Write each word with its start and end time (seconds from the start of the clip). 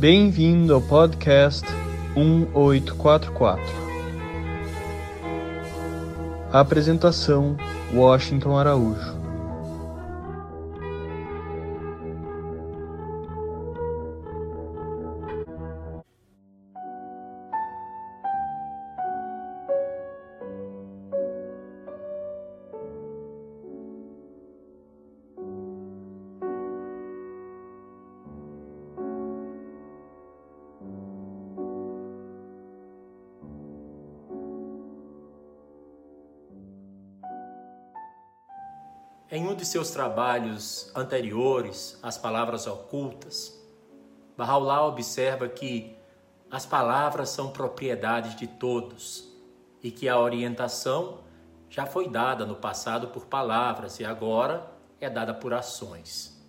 Bem-vindo 0.00 0.72
ao 0.72 0.80
podcast 0.80 1.66
1844. 2.16 3.62
A 6.50 6.60
apresentação: 6.60 7.54
Washington 7.92 8.56
Araújo. 8.56 9.19
De 39.60 39.66
seus 39.66 39.90
trabalhos 39.90 40.90
anteriores, 40.96 41.98
As 42.02 42.16
Palavras 42.16 42.66
Ocultas, 42.66 43.60
Bahá'u'lláh 44.34 44.86
observa 44.86 45.48
que 45.50 45.94
as 46.50 46.64
palavras 46.64 47.28
são 47.28 47.50
propriedades 47.50 48.34
de 48.34 48.46
todos 48.46 49.28
e 49.82 49.90
que 49.90 50.08
a 50.08 50.18
orientação 50.18 51.18
já 51.68 51.84
foi 51.84 52.08
dada 52.08 52.46
no 52.46 52.56
passado 52.56 53.08
por 53.08 53.26
palavras 53.26 54.00
e 54.00 54.04
agora 54.04 54.66
é 54.98 55.10
dada 55.10 55.34
por 55.34 55.52
ações. 55.52 56.42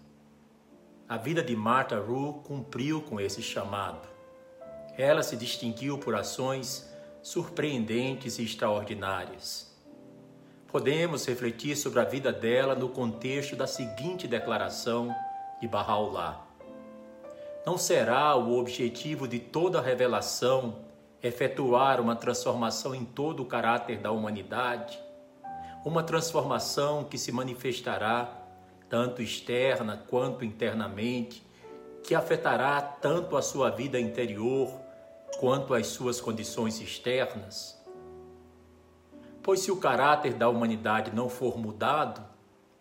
A 1.08 1.18
vida 1.18 1.44
de 1.44 1.54
Martha 1.54 2.00
Rue 2.00 2.42
cumpriu 2.46 3.02
com 3.02 3.20
esse 3.20 3.42
chamado. 3.42 4.08
Ela 4.98 5.22
se 5.22 5.36
distinguiu 5.36 5.98
por 5.98 6.16
ações 6.16 6.90
surpreendentes 7.22 8.40
e 8.40 8.44
extraordinárias 8.44 9.71
podemos 10.72 11.26
refletir 11.26 11.76
sobre 11.76 12.00
a 12.00 12.06
vida 12.06 12.32
dela 12.32 12.74
no 12.74 12.88
contexto 12.88 13.56
da 13.56 13.68
seguinte 13.68 14.26
declaração 14.28 15.14
de 15.60 15.68
Bahá'u'lláh. 15.68 16.40
Não 17.66 17.78
será 17.78 18.36
o 18.36 18.58
objetivo 18.58 19.28
de 19.28 19.38
toda 19.38 19.82
revelação 19.82 20.80
efetuar 21.22 22.00
uma 22.00 22.16
transformação 22.16 22.96
em 22.96 23.04
todo 23.04 23.44
o 23.44 23.46
caráter 23.46 24.00
da 24.00 24.12
humanidade? 24.12 24.98
Uma 25.84 26.04
transformação 26.04 27.04
que 27.04 27.18
se 27.18 27.32
manifestará 27.32 28.38
tanto 28.90 29.22
externa 29.22 30.04
quanto 30.08 30.46
internamente, 30.46 31.46
que 32.04 32.16
afetará 32.16 32.82
tanto 32.82 33.36
a 33.36 33.42
sua 33.42 33.70
vida 33.70 34.00
interior 34.00 34.72
quanto 35.38 35.74
as 35.74 35.88
suas 35.88 36.22
condições 36.22 36.80
externas? 36.80 37.81
Pois 39.44 39.62
se 39.62 39.72
o 39.72 39.78
caráter 39.78 40.34
da 40.34 40.48
humanidade 40.48 41.12
não 41.14 41.28
for 41.28 41.58
mudado, 41.58 42.24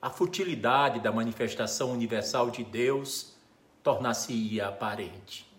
a 0.00 0.11
futilidade 0.11 1.00
da 1.00 1.11
manifestação 1.11 1.92
universal 1.92 2.50
de 2.50 2.62
Deus 2.64 3.34
tornar-se-ia 3.83 4.69
aparente. 4.69 5.50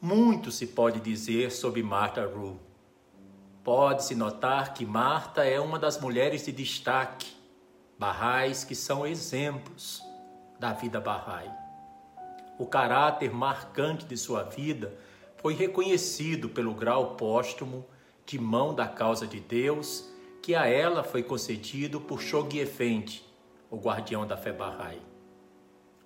Muito 0.00 0.50
se 0.50 0.66
pode 0.66 0.98
dizer 1.00 1.52
sobre 1.52 1.82
Martha 1.82 2.26
Rue. 2.26 2.56
Pode-se 3.62 4.14
notar 4.14 4.72
que 4.72 4.86
Marta 4.86 5.44
é 5.44 5.60
uma 5.60 5.78
das 5.78 6.00
mulheres 6.00 6.44
de 6.46 6.52
destaque, 6.52 7.30
barrais 7.98 8.64
que 8.64 8.74
são 8.74 9.06
exemplos 9.06 10.02
da 10.58 10.72
vida 10.72 11.00
barrai. 11.00 11.52
O 12.58 12.66
caráter 12.66 13.32
marcante 13.32 14.06
de 14.06 14.16
sua 14.16 14.42
vida 14.42 14.94
foi 15.36 15.54
reconhecido 15.54 16.48
pelo 16.48 16.74
grau 16.74 17.14
póstumo 17.16 17.84
de 18.30 18.38
mão 18.38 18.72
da 18.72 18.86
causa 18.86 19.26
de 19.26 19.40
Deus, 19.40 20.08
que 20.40 20.54
a 20.54 20.64
ela 20.64 21.02
foi 21.02 21.20
concedido 21.20 22.00
por 22.00 22.20
Shoghi 22.20 22.60
Effendi, 22.60 23.24
o 23.68 23.76
guardião 23.76 24.24
da 24.24 24.36
fé 24.36 24.52
Bahá'í. 24.52 25.02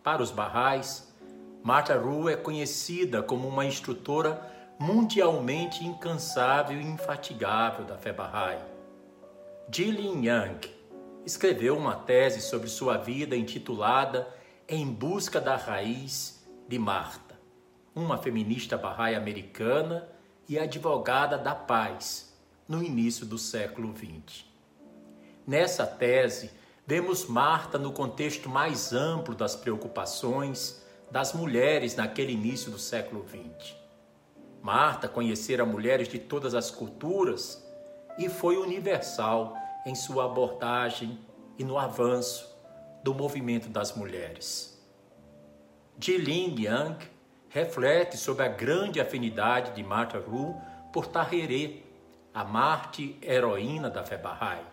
Para 0.02 0.22
os 0.22 0.30
Bahá'ís, 0.30 1.14
Martha 1.62 1.98
Rue 1.98 2.32
é 2.32 2.36
conhecida 2.36 3.22
como 3.22 3.46
uma 3.46 3.66
instrutora 3.66 4.40
mundialmente 4.78 5.84
incansável 5.84 6.80
e 6.80 6.86
infatigável 6.86 7.84
da 7.84 7.98
fé 7.98 8.10
Bahá'í. 8.10 8.58
Jilin 9.70 10.24
Yang 10.24 10.70
escreveu 11.26 11.76
uma 11.76 11.94
tese 11.94 12.40
sobre 12.40 12.68
sua 12.68 12.96
vida 12.96 13.36
intitulada 13.36 14.26
Em 14.66 14.86
Busca 14.86 15.42
da 15.42 15.56
Raiz 15.56 16.42
de 16.66 16.78
Marta, 16.78 17.38
uma 17.94 18.16
feminista 18.16 18.78
Bahá'í 18.78 19.14
americana 19.14 20.13
e 20.48 20.58
advogada 20.58 21.38
da 21.38 21.54
paz 21.54 22.34
no 22.68 22.82
início 22.82 23.26
do 23.26 23.38
século 23.38 23.94
XX. 23.96 24.44
Nessa 25.46 25.86
tese, 25.86 26.50
vemos 26.86 27.26
Marta 27.26 27.78
no 27.78 27.92
contexto 27.92 28.48
mais 28.48 28.92
amplo 28.92 29.34
das 29.34 29.54
preocupações 29.54 30.82
das 31.10 31.32
mulheres 31.32 31.94
naquele 31.94 32.32
início 32.32 32.70
do 32.70 32.78
século 32.78 33.24
XX. 33.28 33.74
Marta 34.62 35.06
conhecera 35.06 35.64
mulheres 35.64 36.08
de 36.08 36.18
todas 36.18 36.54
as 36.54 36.70
culturas 36.70 37.62
e 38.18 38.28
foi 38.28 38.56
universal 38.56 39.54
em 39.84 39.94
sua 39.94 40.24
abordagem 40.24 41.18
e 41.58 41.64
no 41.64 41.78
avanço 41.78 42.54
do 43.02 43.14
movimento 43.14 43.68
das 43.68 43.94
mulheres. 43.94 44.82
Jilin 46.00 46.56
Yang 46.58 47.06
reflete 47.54 48.16
sobre 48.16 48.44
a 48.44 48.48
grande 48.48 49.00
afinidade 49.00 49.76
de 49.76 49.82
Martha 49.84 50.18
Rue 50.18 50.56
por 50.92 51.06
Tahiré, 51.06 51.84
a 52.34 52.42
Marte 52.42 53.16
heroína 53.22 53.88
da 53.88 54.02
fé 54.02 54.18
Bahá'í. 54.18 54.64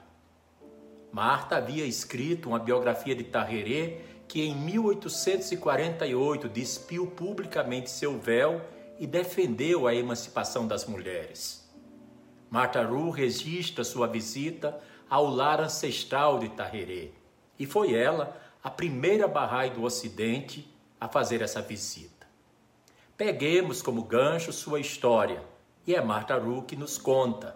Marta 1.11 1.57
havia 1.57 1.85
escrito 1.85 2.49
uma 2.49 2.57
biografia 2.57 3.13
de 3.13 3.23
Tahiré 3.23 4.01
que 4.27 4.41
em 4.41 4.55
1848 4.55 6.49
despiu 6.49 7.05
publicamente 7.05 7.91
seu 7.91 8.17
véu 8.17 8.59
e 8.97 9.05
defendeu 9.05 9.85
a 9.85 9.93
emancipação 9.93 10.65
das 10.65 10.83
mulheres. 10.87 11.71
Martha 12.49 12.81
Rue 12.81 13.11
registra 13.11 13.83
sua 13.83 14.07
visita 14.07 14.75
ao 15.07 15.27
lar 15.27 15.61
ancestral 15.61 16.39
de 16.39 16.49
Tahiré 16.49 17.09
e 17.59 17.67
foi 17.67 17.93
ela 17.93 18.35
a 18.63 18.71
primeira 18.71 19.27
Bahá'í 19.27 19.69
do 19.69 19.83
Ocidente 19.83 20.67
a 20.99 21.07
fazer 21.07 21.43
essa 21.43 21.61
visita. 21.61 22.10
Peguemos 23.23 23.83
como 23.83 24.01
gancho 24.01 24.51
sua 24.51 24.79
história, 24.79 25.43
e 25.85 25.93
é 25.93 26.01
Marta 26.01 26.35
Ru 26.35 26.63
que 26.63 26.75
nos 26.75 26.97
conta. 26.97 27.55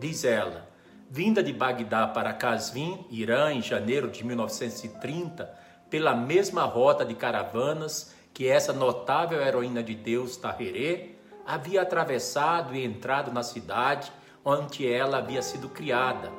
Diz 0.00 0.24
ela, 0.24 0.68
vinda 1.08 1.40
de 1.40 1.52
Bagdá 1.52 2.08
para 2.08 2.32
Kazvin, 2.32 3.06
Irã, 3.08 3.52
em 3.52 3.62
janeiro 3.62 4.10
de 4.10 4.24
1930, 4.26 5.56
pela 5.88 6.16
mesma 6.16 6.64
rota 6.64 7.04
de 7.04 7.14
caravanas 7.14 8.12
que 8.34 8.48
essa 8.48 8.72
notável 8.72 9.40
heroína 9.40 9.84
de 9.84 9.94
Deus, 9.94 10.36
Tahiré, 10.36 11.10
havia 11.46 11.82
atravessado 11.82 12.74
e 12.74 12.84
entrado 12.84 13.30
na 13.30 13.44
cidade 13.44 14.10
onde 14.44 14.84
ela 14.84 15.18
havia 15.18 15.42
sido 15.42 15.68
criada. 15.68 16.32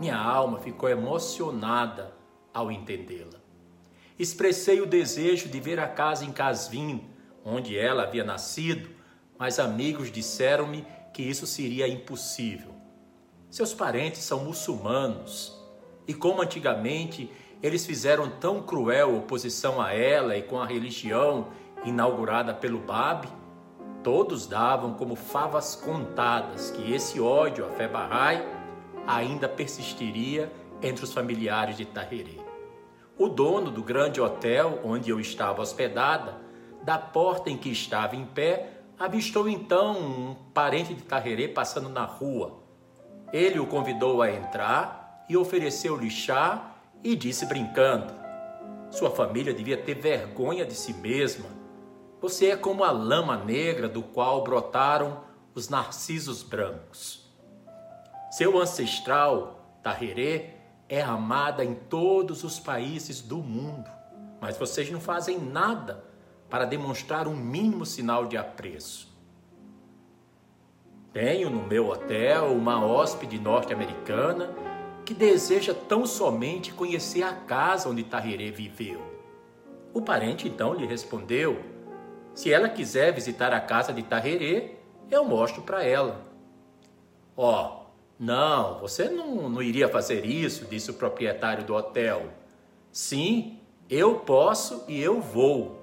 Minha 0.00 0.16
alma 0.16 0.58
ficou 0.60 0.88
emocionada 0.88 2.14
ao 2.54 2.72
entendê-la. 2.72 3.38
Expressei 4.18 4.80
o 4.80 4.86
desejo 4.86 5.50
de 5.50 5.60
ver 5.60 5.78
a 5.78 5.86
casa 5.86 6.24
em 6.24 6.32
Casvim, 6.32 7.11
onde 7.44 7.78
ela 7.78 8.04
havia 8.04 8.24
nascido, 8.24 8.88
mas 9.38 9.58
amigos 9.58 10.10
disseram-me 10.10 10.86
que 11.12 11.22
isso 11.22 11.46
seria 11.46 11.88
impossível. 11.88 12.72
Seus 13.50 13.74
parentes 13.74 14.22
são 14.22 14.44
muçulmanos 14.44 15.60
e, 16.06 16.14
como 16.14 16.42
antigamente 16.42 17.30
eles 17.62 17.86
fizeram 17.86 18.28
tão 18.28 18.62
cruel 18.62 19.16
oposição 19.16 19.80
a 19.80 19.92
ela 19.92 20.36
e 20.36 20.42
com 20.42 20.60
a 20.60 20.66
religião 20.66 21.48
inaugurada 21.84 22.52
pelo 22.52 22.78
Bab, 22.80 23.28
todos 24.02 24.46
davam 24.46 24.94
como 24.94 25.14
favas 25.14 25.76
contadas 25.76 26.70
que 26.70 26.92
esse 26.92 27.20
ódio 27.20 27.64
à 27.64 27.68
fé 27.70 27.86
Bahá'í 27.86 28.42
ainda 29.06 29.48
persistiria 29.48 30.50
entre 30.80 31.04
os 31.04 31.12
familiares 31.12 31.76
de 31.76 31.84
Tahiré. 31.84 32.42
O 33.16 33.28
dono 33.28 33.70
do 33.70 33.82
grande 33.82 34.20
hotel 34.20 34.80
onde 34.82 35.10
eu 35.10 35.20
estava 35.20 35.62
hospedada 35.62 36.36
da 36.82 36.98
porta 36.98 37.48
em 37.48 37.56
que 37.56 37.70
estava 37.70 38.16
em 38.16 38.24
pé, 38.24 38.82
avistou 38.98 39.48
então 39.48 39.98
um 39.98 40.36
parente 40.52 40.94
de 40.94 41.02
Tarrerê 41.02 41.48
passando 41.48 41.88
na 41.88 42.04
rua. 42.04 42.60
Ele 43.32 43.58
o 43.58 43.66
convidou 43.66 44.22
a 44.22 44.30
entrar 44.30 45.24
e 45.28 45.36
ofereceu-lhe 45.36 46.10
chá 46.10 46.76
e 47.02 47.16
disse 47.16 47.46
brincando: 47.46 48.12
Sua 48.90 49.10
família 49.10 49.54
devia 49.54 49.76
ter 49.76 49.94
vergonha 49.94 50.64
de 50.64 50.74
si 50.74 50.92
mesma. 50.92 51.46
Você 52.20 52.50
é 52.50 52.56
como 52.56 52.84
a 52.84 52.90
lama 52.90 53.36
negra 53.36 53.88
do 53.88 54.02
qual 54.02 54.44
brotaram 54.44 55.24
os 55.54 55.68
narcisos 55.68 56.42
brancos. 56.42 57.28
Seu 58.30 58.58
ancestral, 58.58 59.78
Tarrerê, 59.82 60.50
é 60.88 61.02
amada 61.02 61.64
em 61.64 61.74
todos 61.74 62.44
os 62.44 62.60
países 62.60 63.20
do 63.20 63.38
mundo, 63.38 63.90
mas 64.40 64.56
vocês 64.56 64.90
não 64.90 65.00
fazem 65.00 65.38
nada 65.38 66.11
para 66.52 66.66
demonstrar 66.66 67.26
um 67.26 67.34
mínimo 67.34 67.86
sinal 67.86 68.26
de 68.26 68.36
apreço. 68.36 69.08
Tenho 71.10 71.48
no 71.48 71.62
meu 71.66 71.88
hotel 71.88 72.52
uma 72.52 72.84
hóspede 72.84 73.38
norte-americana 73.38 74.54
que 75.02 75.14
deseja 75.14 75.72
tão 75.72 76.04
somente 76.04 76.70
conhecer 76.70 77.22
a 77.22 77.32
casa 77.32 77.88
onde 77.88 78.02
Tahirê 78.02 78.50
viveu. 78.50 79.00
O 79.94 80.02
parente 80.02 80.46
então 80.46 80.74
lhe 80.74 80.84
respondeu: 80.84 81.58
Se 82.34 82.52
ela 82.52 82.68
quiser 82.68 83.14
visitar 83.14 83.54
a 83.54 83.60
casa 83.60 83.90
de 83.90 84.02
Tahirê, 84.02 84.72
eu 85.10 85.24
mostro 85.24 85.62
para 85.62 85.82
ela. 85.82 86.20
Ó, 87.34 87.64
oh, 87.64 87.86
não, 88.18 88.78
você 88.78 89.08
não, 89.08 89.48
não 89.48 89.62
iria 89.62 89.88
fazer 89.88 90.26
isso, 90.26 90.66
disse 90.66 90.90
o 90.90 90.94
proprietário 90.94 91.64
do 91.64 91.74
hotel. 91.74 92.26
Sim, 92.90 93.58
eu 93.88 94.16
posso 94.16 94.84
e 94.86 95.00
eu 95.00 95.18
vou, 95.18 95.81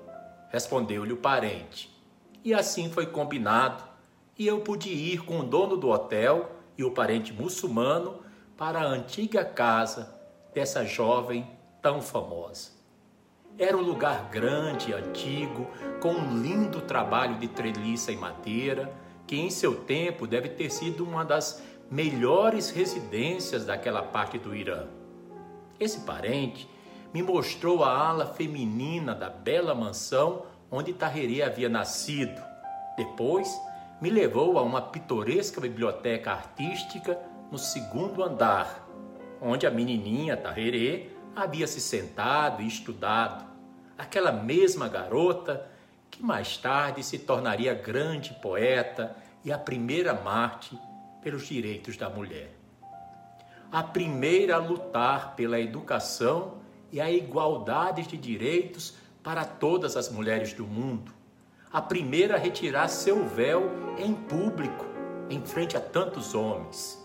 respondeu-lhe 0.49 1.13
o 1.13 1.17
parente. 1.17 1.89
E 2.43 2.53
assim 2.53 2.89
foi 2.91 3.05
combinado, 3.05 3.83
e 4.37 4.47
eu 4.47 4.61
pude 4.61 4.89
ir 4.89 5.23
com 5.23 5.39
o 5.39 5.43
dono 5.43 5.75
do 5.75 5.89
hotel 5.89 6.51
e 6.77 6.83
o 6.83 6.91
parente 6.91 7.33
muçulmano 7.33 8.19
para 8.57 8.79
a 8.79 8.85
antiga 8.85 9.43
casa 9.43 10.17
dessa 10.53 10.85
jovem 10.85 11.45
tão 11.81 12.01
famosa. 12.01 12.71
Era 13.57 13.75
um 13.75 13.81
lugar 13.81 14.29
grande 14.29 14.91
e 14.91 14.93
antigo, 14.93 15.67
com 16.01 16.13
um 16.13 16.41
lindo 16.41 16.79
trabalho 16.81 17.35
de 17.37 17.47
treliça 17.49 18.11
e 18.11 18.15
madeira, 18.15 18.89
que 19.27 19.35
em 19.35 19.49
seu 19.49 19.75
tempo 19.75 20.25
deve 20.25 20.47
ter 20.49 20.69
sido 20.69 21.03
uma 21.03 21.25
das 21.25 21.61
melhores 21.91 22.69
residências 22.69 23.65
daquela 23.65 24.01
parte 24.01 24.37
do 24.37 24.55
Irã. 24.55 24.87
Esse 25.77 26.01
parente 26.01 26.69
me 27.13 27.23
mostrou 27.23 27.83
a 27.83 27.91
ala 27.91 28.25
feminina 28.25 29.15
da 29.15 29.29
bela 29.29 29.73
mansão 29.73 30.45
onde 30.71 30.93
Tahirê 30.93 31.41
havia 31.41 31.67
nascido. 31.67 32.41
Depois, 32.95 33.59
me 33.99 34.09
levou 34.09 34.57
a 34.59 34.61
uma 34.61 34.81
pitoresca 34.81 35.59
biblioteca 35.59 36.31
artística 36.31 37.19
no 37.51 37.57
segundo 37.57 38.23
andar, 38.23 38.87
onde 39.41 39.65
a 39.65 39.71
menininha 39.71 40.37
Tahirê 40.37 41.09
havia 41.35 41.65
se 41.65 41.81
sentado 41.81 42.61
e 42.61 42.67
estudado. 42.67 43.45
Aquela 43.97 44.31
mesma 44.31 44.87
garota 44.87 45.67
que 46.09 46.23
mais 46.23 46.57
tarde 46.57 47.03
se 47.03 47.19
tornaria 47.19 47.73
grande 47.73 48.33
poeta 48.35 49.15
e 49.43 49.51
a 49.51 49.57
primeira 49.57 50.13
Marte 50.13 50.77
pelos 51.21 51.47
direitos 51.47 51.97
da 51.97 52.09
mulher. 52.09 52.55
A 53.71 53.83
primeira 53.83 54.55
a 54.55 54.59
lutar 54.59 55.35
pela 55.35 55.59
educação 55.59 56.59
e 56.91 56.99
a 56.99 57.09
igualdade 57.09 58.07
de 58.07 58.17
direitos 58.17 58.95
para 59.23 59.45
todas 59.45 59.95
as 59.95 60.09
mulheres 60.09 60.53
do 60.53 60.65
mundo. 60.65 61.11
A 61.71 61.81
primeira 61.81 62.35
a 62.35 62.37
retirar 62.37 62.87
seu 62.87 63.27
véu 63.27 63.69
em 63.97 64.13
público, 64.13 64.85
em 65.29 65.45
frente 65.45 65.77
a 65.77 65.79
tantos 65.79 66.33
homens. 66.33 66.97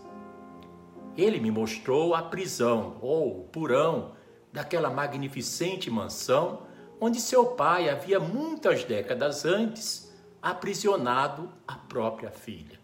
Ele 1.17 1.39
me 1.39 1.51
mostrou 1.51 2.15
a 2.15 2.23
prisão, 2.23 2.97
ou 3.01 3.41
o 3.41 3.45
porão, 3.45 4.13
daquela 4.53 4.89
magnificente 4.89 5.91
mansão 5.91 6.63
onde 7.01 7.21
seu 7.21 7.47
pai 7.47 7.91
havia 7.91 8.19
muitas 8.19 8.85
décadas 8.85 9.45
antes 9.45 10.13
aprisionado 10.41 11.51
a 11.67 11.75
própria 11.75 12.31
filha. 12.31 12.79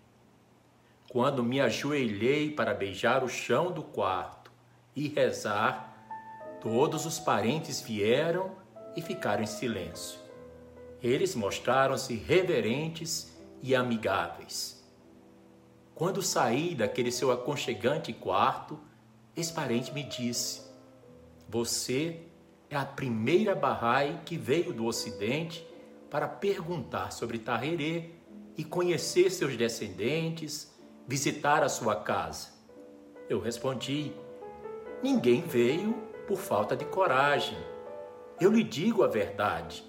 Quando 1.11 1.43
me 1.43 1.61
ajoelhei 1.61 2.51
para 2.51 2.75
beijar 2.75 3.25
o 3.25 3.29
chão 3.29 3.73
do 3.73 3.83
quarto 3.83 4.51
e 4.95 5.09
rezar, 5.09 5.90
todos 6.61 7.07
os 7.07 7.19
parentes 7.19 7.81
vieram 7.81 8.53
e 8.97 9.03
ficaram 9.03 9.43
em 9.43 9.47
silêncio. 9.47 10.19
Eles 11.03 11.35
mostraram-se 11.35 12.15
reverentes 12.15 13.35
e 13.63 13.75
amigáveis. 13.75 14.85
Quando 15.95 16.23
saí 16.23 16.75
daquele 16.75 17.11
seu 17.11 17.31
aconchegante 17.31 18.13
quarto, 18.13 18.79
esse 19.37 19.53
parente 19.53 19.93
me 19.93 20.03
disse: 20.03 20.63
Você 21.49 22.21
é 22.69 22.77
a 22.77 22.85
primeira 22.85 23.55
Bahá'í 23.55 24.21
que 24.25 24.37
veio 24.37 24.73
do 24.73 24.87
Ocidente 24.87 25.67
para 26.11 26.29
perguntar 26.29 27.13
sobre 27.13 27.39
Tahirê 27.39 28.11
e 28.57 28.65
conhecer 28.65 29.31
seus 29.31 29.57
descendentes 29.57 30.75
visitar 31.07 31.63
a 31.63 31.69
sua 31.69 31.97
casa? 31.97 32.49
Eu 33.29 33.41
respondi: 33.41 34.13
Ninguém 35.03 35.43
veio 35.43 36.10
por 36.31 36.39
falta 36.39 36.77
de 36.77 36.85
coragem. 36.85 37.59
Eu 38.41 38.53
lhe 38.53 38.63
digo 38.63 39.03
a 39.03 39.09
verdade. 39.09 39.85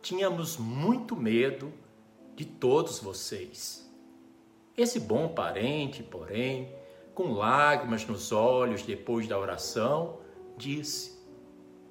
Tínhamos 0.00 0.56
muito 0.56 1.16
medo 1.16 1.72
de 2.36 2.44
todos 2.44 3.00
vocês. 3.00 3.92
Esse 4.76 5.00
bom 5.00 5.26
parente, 5.26 6.00
porém, 6.00 6.72
com 7.12 7.32
lágrimas 7.32 8.06
nos 8.06 8.30
olhos 8.30 8.84
depois 8.84 9.26
da 9.26 9.36
oração, 9.36 10.20
disse: 10.56 11.20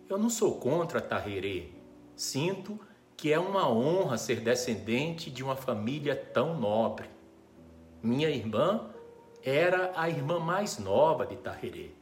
Eu 0.07 0.18
não 0.18 0.29
sou 0.29 0.62
contra 0.62 1.01
Tahirê. 1.01 1.71
Sinto 2.15 2.79
que 3.18 3.33
é 3.33 3.39
uma 3.39 3.69
honra 3.69 4.18
ser 4.18 4.39
descendente 4.39 5.29
de 5.29 5.44
uma 5.44 5.57
família 5.57 6.15
tão 6.15 6.57
nobre. 6.57 7.09
Minha 8.01 8.29
irmã 8.29 8.89
era 9.44 9.91
a 9.94 10.07
irmã 10.07 10.39
mais 10.39 10.77
nova 10.77 11.25
de 11.25 11.36
Tahirê. 11.36 12.01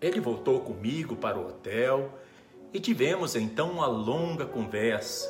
Ele 0.00 0.20
voltou 0.20 0.60
comigo 0.60 1.14
para 1.14 1.38
o 1.38 1.48
hotel 1.48 2.10
e 2.72 2.80
tivemos 2.80 3.36
então 3.36 3.70
uma 3.70 3.86
longa 3.86 4.46
conversa. 4.46 5.28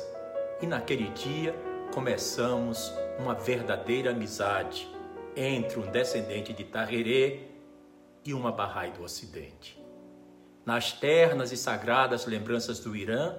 E 0.61 0.65
naquele 0.65 1.09
dia 1.09 1.53
começamos 1.93 2.93
uma 3.19 3.33
verdadeira 3.33 4.11
amizade 4.11 4.87
entre 5.35 5.79
um 5.79 5.89
descendente 5.91 6.53
de 6.53 6.63
Tahirê 6.63 7.47
e 8.23 8.33
uma 8.33 8.51
Bahá'í 8.51 8.91
do 8.91 9.03
Ocidente. 9.03 9.81
Nas 10.65 10.91
ternas 10.91 11.51
e 11.51 11.57
sagradas 11.57 12.25
lembranças 12.25 12.79
do 12.79 12.95
Irã, 12.95 13.35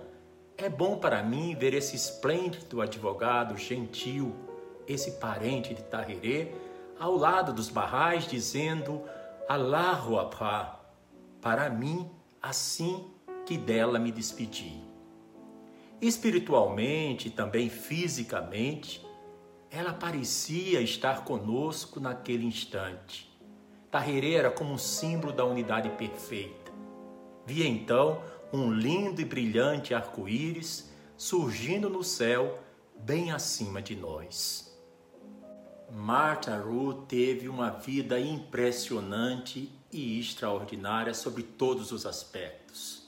é 0.58 0.68
bom 0.68 0.98
para 0.98 1.22
mim 1.22 1.54
ver 1.54 1.72
esse 1.72 1.96
esplêndido 1.96 2.80
advogado 2.80 3.56
gentil 3.56 4.34
esse 4.86 5.12
parente 5.12 5.74
de 5.74 5.82
Tahirê, 5.82 6.52
ao 6.98 7.16
lado 7.16 7.52
dos 7.52 7.68
barrais, 7.68 8.26
dizendo 8.26 9.02
Allahu 9.48 10.18
Akbar, 10.18 10.81
para 11.42 11.68
mim, 11.68 12.08
assim 12.40 13.10
que 13.44 13.58
dela 13.58 13.98
me 13.98 14.12
despedi. 14.12 14.80
Espiritualmente, 16.00 17.28
também 17.28 17.68
fisicamente, 17.68 19.04
ela 19.68 19.92
parecia 19.92 20.80
estar 20.80 21.24
conosco 21.24 21.98
naquele 21.98 22.46
instante. 22.46 23.28
Tahirê 23.90 24.34
era 24.34 24.50
como 24.50 24.72
um 24.72 24.78
símbolo 24.78 25.32
da 25.32 25.44
unidade 25.44 25.90
perfeita. 25.90 26.72
Via 27.44 27.66
então 27.66 28.22
um 28.52 28.72
lindo 28.72 29.20
e 29.20 29.24
brilhante 29.24 29.94
arco-íris 29.94 30.90
surgindo 31.16 31.90
no 31.90 32.04
céu 32.04 32.58
bem 33.00 33.32
acima 33.32 33.82
de 33.82 33.96
nós. 33.96 34.72
Martha 35.90 36.56
Ru 36.56 36.94
teve 37.02 37.48
uma 37.48 37.70
vida 37.70 38.18
impressionante 38.18 39.70
e 39.92 40.18
extraordinária 40.18 41.12
sobre 41.12 41.42
todos 41.42 41.92
os 41.92 42.06
aspectos. 42.06 43.02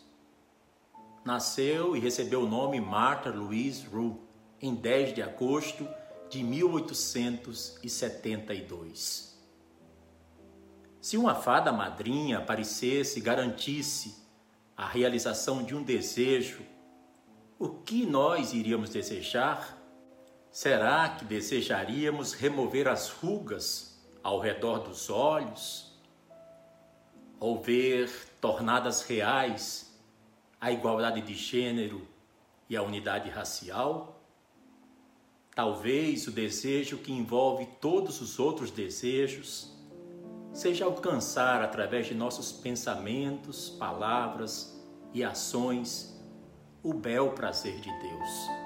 Nasceu 1.25 1.97
e 1.97 2.01
recebeu 2.01 2.43
o 2.43 2.49
nome 2.49 2.79
Martha 2.81 3.31
Louise 3.31 3.87
Ru 3.87 4.21
em 4.61 4.75
10 4.75 5.15
de 5.15 5.23
agosto 5.23 5.89
de 6.29 6.43
1872. 6.43 9.33
Se 11.01 11.17
uma 11.17 11.35
fada 11.35 11.73
madrinha 11.73 12.37
aparecesse 12.39 13.19
e 13.19 13.23
garantisse 13.23 14.23
a 14.77 14.87
realização 14.87 15.63
de 15.63 15.75
um 15.75 15.83
desejo, 15.83 16.63
o 17.59 17.69
que 17.69 18.05
nós 18.05 18.53
iríamos 18.53 18.91
desejar? 18.91 19.81
Será 20.51 21.09
que 21.09 21.25
desejaríamos 21.25 22.33
remover 22.33 22.89
as 22.89 23.11
rugas 23.11 24.05
ao 24.23 24.41
redor 24.41 24.81
dos 24.81 25.09
olhos? 25.11 25.84
Ou 27.41 27.61
ver 27.61 28.11
tornadas 28.41 29.03
reais 29.03 29.99
a 30.61 30.71
igualdade 30.73 31.21
de 31.21 31.35
gênero 31.35 32.07
e 32.69 32.77
a 32.77 32.83
unidade 32.83 33.29
racial? 33.31 34.21
Talvez 35.55 36.27
o 36.27 36.33
desejo 36.33 36.99
que 36.99 37.13
envolve 37.13 37.67
todos 37.81 38.21
os 38.21 38.39
outros 38.39 38.71
desejos 38.71 39.73
seja 40.53 40.85
alcançar 40.85 41.63
através 41.63 42.07
de 42.07 42.15
nossos 42.15 42.53
pensamentos, 42.53 43.71
palavras 43.71 44.81
e 45.13 45.23
ações 45.23 46.15
o 46.83 46.93
bel 46.93 47.31
prazer 47.31 47.81
de 47.81 47.91
Deus 47.91 48.65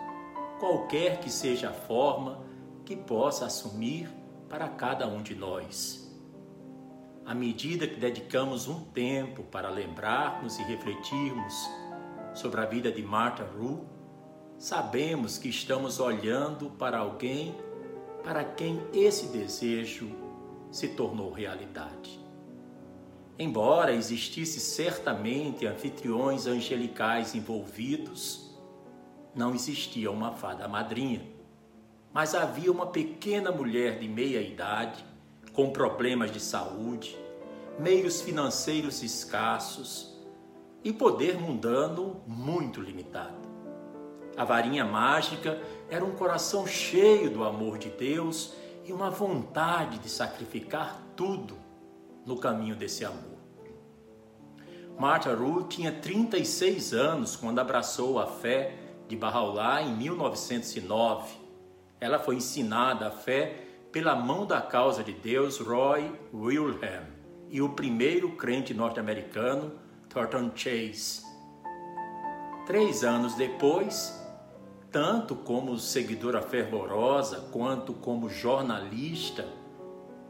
qualquer 0.58 1.20
que 1.20 1.30
seja 1.30 1.70
a 1.70 1.72
forma 1.72 2.40
que 2.84 2.96
possa 2.96 3.46
assumir 3.46 4.08
para 4.48 4.68
cada 4.68 5.06
um 5.06 5.22
de 5.22 5.34
nós. 5.34 6.07
À 7.28 7.34
medida 7.34 7.86
que 7.86 7.96
dedicamos 8.00 8.68
um 8.68 8.84
tempo 8.84 9.42
para 9.42 9.68
lembrarmos 9.68 10.58
e 10.58 10.62
refletirmos 10.62 11.68
sobre 12.32 12.58
a 12.58 12.64
vida 12.64 12.90
de 12.90 13.02
Martha 13.02 13.44
Rue, 13.44 13.82
sabemos 14.58 15.36
que 15.36 15.50
estamos 15.50 16.00
olhando 16.00 16.70
para 16.70 16.96
alguém 16.96 17.54
para 18.24 18.42
quem 18.42 18.80
esse 18.94 19.26
desejo 19.26 20.08
se 20.70 20.88
tornou 20.88 21.30
realidade. 21.30 22.18
Embora 23.38 23.92
existisse 23.92 24.58
certamente 24.58 25.66
anfitriões 25.66 26.46
angelicais 26.46 27.34
envolvidos, 27.34 28.58
não 29.34 29.54
existia 29.54 30.10
uma 30.10 30.32
fada 30.32 30.66
madrinha. 30.66 31.20
Mas 32.10 32.34
havia 32.34 32.72
uma 32.72 32.86
pequena 32.86 33.52
mulher 33.52 33.98
de 33.98 34.08
meia 34.08 34.40
idade, 34.40 35.04
com 35.52 35.70
problemas 35.70 36.30
de 36.30 36.40
saúde, 36.40 37.16
meios 37.78 38.20
financeiros 38.20 39.02
escassos 39.02 40.16
e 40.82 40.92
poder 40.92 41.38
mundano 41.38 42.22
muito 42.26 42.80
limitado. 42.80 43.48
A 44.36 44.44
varinha 44.44 44.84
mágica 44.84 45.60
era 45.90 46.04
um 46.04 46.12
coração 46.12 46.66
cheio 46.66 47.30
do 47.30 47.42
amor 47.42 47.78
de 47.78 47.90
Deus 47.90 48.54
e 48.84 48.92
uma 48.92 49.10
vontade 49.10 49.98
de 49.98 50.08
sacrificar 50.08 51.02
tudo 51.16 51.56
no 52.24 52.36
caminho 52.36 52.76
desse 52.76 53.04
amor. 53.04 53.38
Martha 54.98 55.34
Rue 55.34 55.64
tinha 55.64 55.92
36 55.92 56.92
anos 56.92 57.36
quando 57.36 57.58
abraçou 57.58 58.18
a 58.18 58.26
fé 58.26 58.74
de 59.06 59.16
Bahá'u'lláh 59.16 59.82
em 59.82 59.96
1909. 59.96 61.36
Ela 62.00 62.18
foi 62.18 62.36
ensinada 62.36 63.08
a 63.08 63.10
fé 63.10 63.67
pela 63.92 64.14
mão 64.14 64.46
da 64.46 64.60
causa 64.60 65.02
de 65.02 65.12
Deus 65.12 65.58
Roy 65.58 66.12
Wilhelm 66.32 67.04
e 67.50 67.62
o 67.62 67.70
primeiro 67.70 68.32
crente 68.32 68.74
norte-americano 68.74 69.72
Thornton 70.08 70.50
Chase. 70.54 71.22
Três 72.66 73.02
anos 73.02 73.34
depois, 73.34 74.22
tanto 74.92 75.34
como 75.34 75.78
seguidora 75.78 76.42
fervorosa 76.42 77.48
quanto 77.50 77.94
como 77.94 78.28
jornalista, 78.28 79.46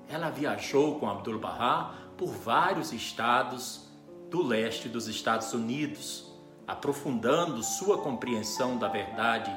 ela 0.08 0.30
viajou 0.30 1.00
com 1.00 1.08
Abdul-Bahá 1.08 1.94
por 2.16 2.28
vários 2.28 2.92
estados 2.92 3.88
do 4.30 4.42
leste 4.42 4.88
dos 4.88 5.08
Estados 5.08 5.52
Unidos, 5.52 6.32
aprofundando 6.66 7.62
sua 7.62 7.98
compreensão 7.98 8.76
da 8.76 8.88
verdade 8.88 9.50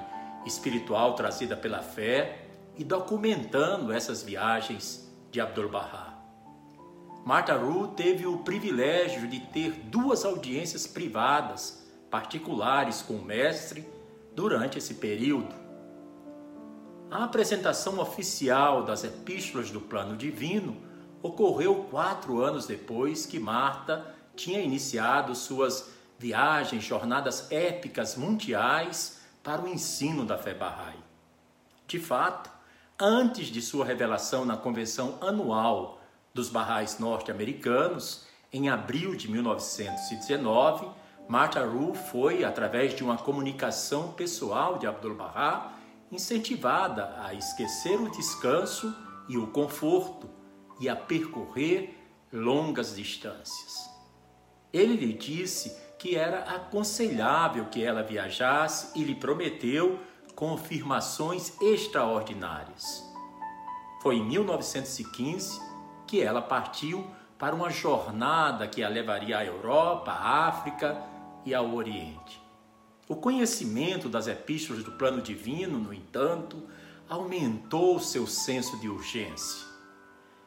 espiritual 0.45 1.13
trazida 1.13 1.55
pela 1.55 1.81
fé 1.81 2.40
e 2.77 2.83
documentando 2.83 3.91
essas 3.91 4.23
viagens 4.23 5.09
de 5.29 5.39
Abdul-Bahá. 5.39 6.17
Martha 7.25 7.55
Rue 7.55 7.89
teve 7.89 8.25
o 8.25 8.39
privilégio 8.39 9.27
de 9.27 9.39
ter 9.39 9.71
duas 9.71 10.25
audiências 10.25 10.87
privadas 10.87 11.87
particulares 12.09 13.01
com 13.01 13.13
o 13.13 13.23
mestre 13.23 13.87
durante 14.35 14.77
esse 14.77 14.95
período. 14.95 15.53
A 17.11 17.25
apresentação 17.25 17.99
oficial 17.99 18.83
das 18.83 19.03
epístolas 19.03 19.69
do 19.69 19.81
plano 19.81 20.15
divino 20.15 20.77
ocorreu 21.21 21.87
quatro 21.91 22.41
anos 22.41 22.65
depois 22.65 23.25
que 23.25 23.39
Marta 23.39 24.15
tinha 24.35 24.59
iniciado 24.59 25.35
suas 25.35 25.91
viagens, 26.17 26.83
jornadas 26.83 27.51
épicas 27.51 28.15
mundiais 28.15 29.21
para 29.43 29.61
o 29.61 29.67
ensino 29.67 30.25
da 30.25 30.37
fé 30.37 30.53
Bahá'í. 30.53 30.97
De 31.87 31.99
fato, 31.99 32.49
antes 33.01 33.47
de 33.47 33.63
sua 33.63 33.83
revelação 33.83 34.45
na 34.45 34.55
convenção 34.55 35.17
anual 35.21 35.99
dos 36.35 36.49
Bahá'ís 36.49 36.99
norte-americanos, 36.99 38.27
em 38.53 38.69
abril 38.69 39.15
de 39.15 39.29
1919, 39.29 40.87
Martha 41.27 41.65
Rue 41.65 41.95
foi, 41.95 42.43
através 42.43 42.95
de 42.95 43.03
uma 43.03 43.17
comunicação 43.17 44.11
pessoal 44.11 44.77
de 44.77 44.85
Abdul-Bahá, 44.85 45.73
incentivada 46.11 47.15
a 47.23 47.33
esquecer 47.33 47.99
o 47.99 48.11
descanso 48.11 48.95
e 49.27 49.35
o 49.35 49.47
conforto 49.47 50.29
e 50.79 50.87
a 50.87 50.95
percorrer 50.95 51.97
longas 52.31 52.95
distâncias. 52.95 53.89
Ele 54.71 54.95
lhe 54.95 55.13
disse 55.13 55.75
que 55.97 56.15
era 56.15 56.41
aconselhável 56.41 57.65
que 57.65 57.83
ela 57.83 58.03
viajasse 58.03 58.99
e 58.99 59.03
lhe 59.03 59.15
prometeu 59.15 59.99
confirmações 60.41 61.53
extraordinárias. 61.61 63.07
Foi 64.01 64.15
em 64.15 64.25
1915 64.25 65.61
que 66.07 66.19
ela 66.19 66.41
partiu 66.41 67.05
para 67.37 67.53
uma 67.53 67.69
jornada 67.69 68.67
que 68.67 68.81
a 68.81 68.89
levaria 68.89 69.37
à 69.37 69.45
Europa, 69.45 70.11
à 70.11 70.47
África 70.47 70.99
e 71.45 71.53
ao 71.53 71.71
Oriente. 71.75 72.41
O 73.07 73.15
conhecimento 73.15 74.09
das 74.09 74.25
epístolas 74.25 74.83
do 74.83 74.93
plano 74.93 75.21
divino, 75.21 75.77
no 75.77 75.93
entanto, 75.93 76.67
aumentou 77.07 77.99
seu 77.99 78.25
senso 78.25 78.79
de 78.79 78.89
urgência. 78.89 79.63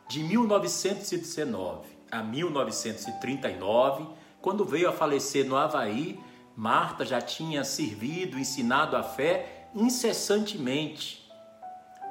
De 0.08 0.24
1919 0.24 1.86
a 2.10 2.20
1939, 2.20 4.08
quando 4.42 4.64
veio 4.64 4.88
a 4.88 4.92
falecer 4.92 5.46
no 5.46 5.56
Havaí, 5.56 6.18
Marta 6.56 7.04
já 7.04 7.20
tinha 7.20 7.62
servido, 7.62 8.36
ensinado 8.36 8.96
a 8.96 9.02
fé 9.04 9.63
incessantemente. 9.74 11.28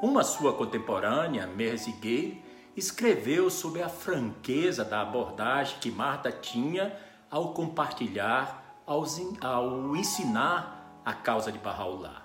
Uma 0.02 0.24
sua 0.24 0.54
contemporânea, 0.54 1.48
Mercy 1.48 1.94
Gay, 1.94 2.44
escreveu 2.76 3.50
sobre 3.50 3.82
a 3.82 3.90
franqueza 3.90 4.84
da 4.84 5.02
abordagem 5.02 5.78
que 5.80 5.90
Marta 5.90 6.32
tinha 6.32 6.98
ao 7.30 7.54
compartilhar, 7.54 8.82
ao, 8.86 9.06
ao 9.42 9.96
ensinar 9.96 11.02
a 11.06 11.14
causa 11.14 11.52
de 11.52 11.60
Bahá'u'lláh. 11.60 12.24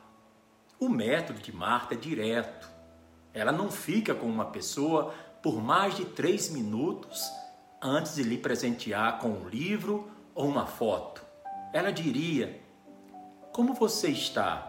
O 0.80 0.88
método 0.88 1.40
de 1.40 1.54
Marta 1.54 1.94
é 1.94 1.96
direto. 1.96 2.68
Ela 3.32 3.52
não 3.52 3.70
fica 3.70 4.14
com 4.14 4.26
uma 4.26 4.46
pessoa 4.46 5.14
por 5.42 5.62
mais 5.62 5.96
de 5.96 6.04
três 6.04 6.50
minutos 6.50 7.30
antes 7.80 8.16
de 8.16 8.22
lhe 8.22 8.38
presentear 8.38 9.18
com 9.18 9.28
um 9.28 9.48
livro 9.48 10.10
ou 10.34 10.48
uma 10.48 10.66
foto. 10.66 11.22
Ela 11.72 11.92
diria: 11.92 12.60
Como 13.52 13.74
você 13.74 14.08
está? 14.08 14.67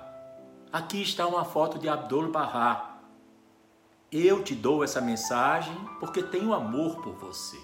Aqui 0.72 1.02
está 1.02 1.26
uma 1.26 1.44
foto 1.44 1.80
de 1.80 1.90
Abdul 1.90 2.32
Bahá. 2.32 3.00
Eu 4.12 4.44
te 4.44 4.54
dou 4.54 4.84
essa 4.84 5.02
mensagem 5.02 5.76
porque 6.00 6.22
tenho 6.22 6.54
amor 6.54 7.02
por 7.02 7.16
você. 7.16 7.60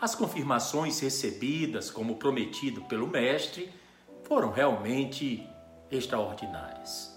As 0.00 0.12
confirmações 0.12 0.98
recebidas 0.98 1.92
como 1.92 2.16
prometido 2.16 2.82
pelo 2.82 3.06
Mestre 3.06 3.72
foram 4.24 4.50
realmente 4.50 5.48
extraordinárias. 5.92 7.16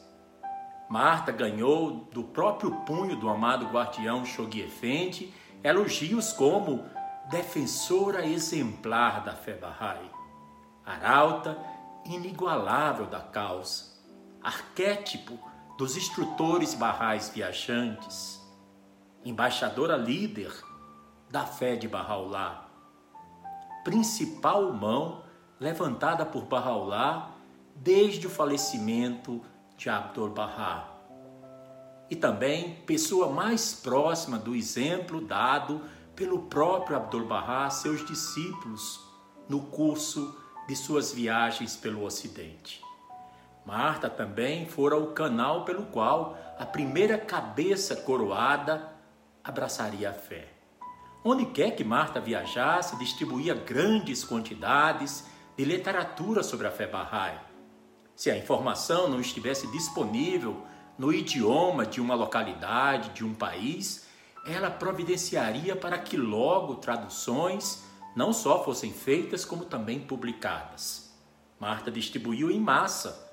Marta 0.87 1.31
ganhou 1.31 2.07
do 2.13 2.23
próprio 2.23 2.69
punho 2.85 3.15
do 3.15 3.27
amado 3.27 3.65
guardião 3.65 4.23
Shoghi 4.23 4.61
Effendi 4.61 5.33
elogios 5.63 6.31
como 6.31 6.85
defensora 7.31 8.23
exemplar 8.23 9.23
da 9.23 9.33
fé 9.33 9.55
Bahá'í, 9.55 10.11
arauta 10.85 11.57
inigualável 12.05 13.07
da 13.07 13.19
causa, 13.19 13.94
arquétipo 14.45 15.39
dos 15.75 15.97
instrutores 15.97 16.75
barrais 16.75 17.29
viajantes, 17.33 18.39
embaixadora 19.25 19.97
líder 19.97 20.53
da 21.31 21.47
fé 21.47 21.75
de 21.75 21.89
Bahá'u'lláh, 21.89 22.69
principal 23.83 24.71
mão 24.71 25.23
levantada 25.59 26.23
por 26.23 26.43
Bahá'u'lláh 26.45 27.31
desde 27.75 28.27
o 28.27 28.29
falecimento 28.29 29.41
de 29.75 29.89
Abdul-Bahá. 29.89 30.91
E 32.07 32.15
também 32.15 32.75
pessoa 32.85 33.31
mais 33.31 33.73
próxima 33.73 34.37
do 34.37 34.55
exemplo 34.55 35.21
dado 35.21 35.81
pelo 36.15 36.43
próprio 36.43 36.97
Abdul-Bahá 36.97 37.65
a 37.65 37.71
seus 37.71 38.05
discípulos 38.05 39.03
no 39.49 39.61
curso 39.61 40.37
de 40.67 40.75
suas 40.75 41.11
viagens 41.11 41.75
pelo 41.75 42.03
Ocidente. 42.03 42.84
Marta 43.65 44.07
também 44.07 44.67
fora 44.67 44.95
o 44.95 45.07
canal 45.07 45.65
pelo 45.65 45.87
qual 45.87 46.37
a 46.59 46.65
primeira 46.65 47.17
cabeça 47.17 47.95
coroada 47.95 48.93
abraçaria 49.43 50.11
a 50.11 50.13
fé. 50.13 50.49
Onde 51.23 51.47
quer 51.47 51.71
que 51.71 51.83
Marta 51.83 52.21
viajasse, 52.21 52.95
distribuía 52.97 53.55
grandes 53.55 54.23
quantidades 54.23 55.25
de 55.57 55.65
literatura 55.65 56.43
sobre 56.43 56.67
a 56.67 56.71
fé 56.71 56.85
Bahá'í. 56.85 57.39
Se 58.15 58.29
a 58.29 58.37
informação 58.37 59.09
não 59.09 59.19
estivesse 59.19 59.65
disponível 59.71 60.63
no 60.95 61.11
idioma 61.11 61.87
de 61.87 61.99
uma 61.99 62.13
localidade, 62.13 63.09
de 63.09 63.25
um 63.25 63.33
país, 63.33 64.07
ela 64.45 64.69
providenciaria 64.69 65.75
para 65.75 65.97
que 65.97 66.15
logo 66.15 66.75
traduções 66.75 67.83
não 68.15 68.31
só 68.31 68.63
fossem 68.63 68.93
feitas, 68.93 69.43
como 69.43 69.65
também 69.65 69.99
publicadas. 69.99 71.11
Marta 71.59 71.89
distribuiu 71.89 72.51
em 72.51 72.59
massa 72.59 73.24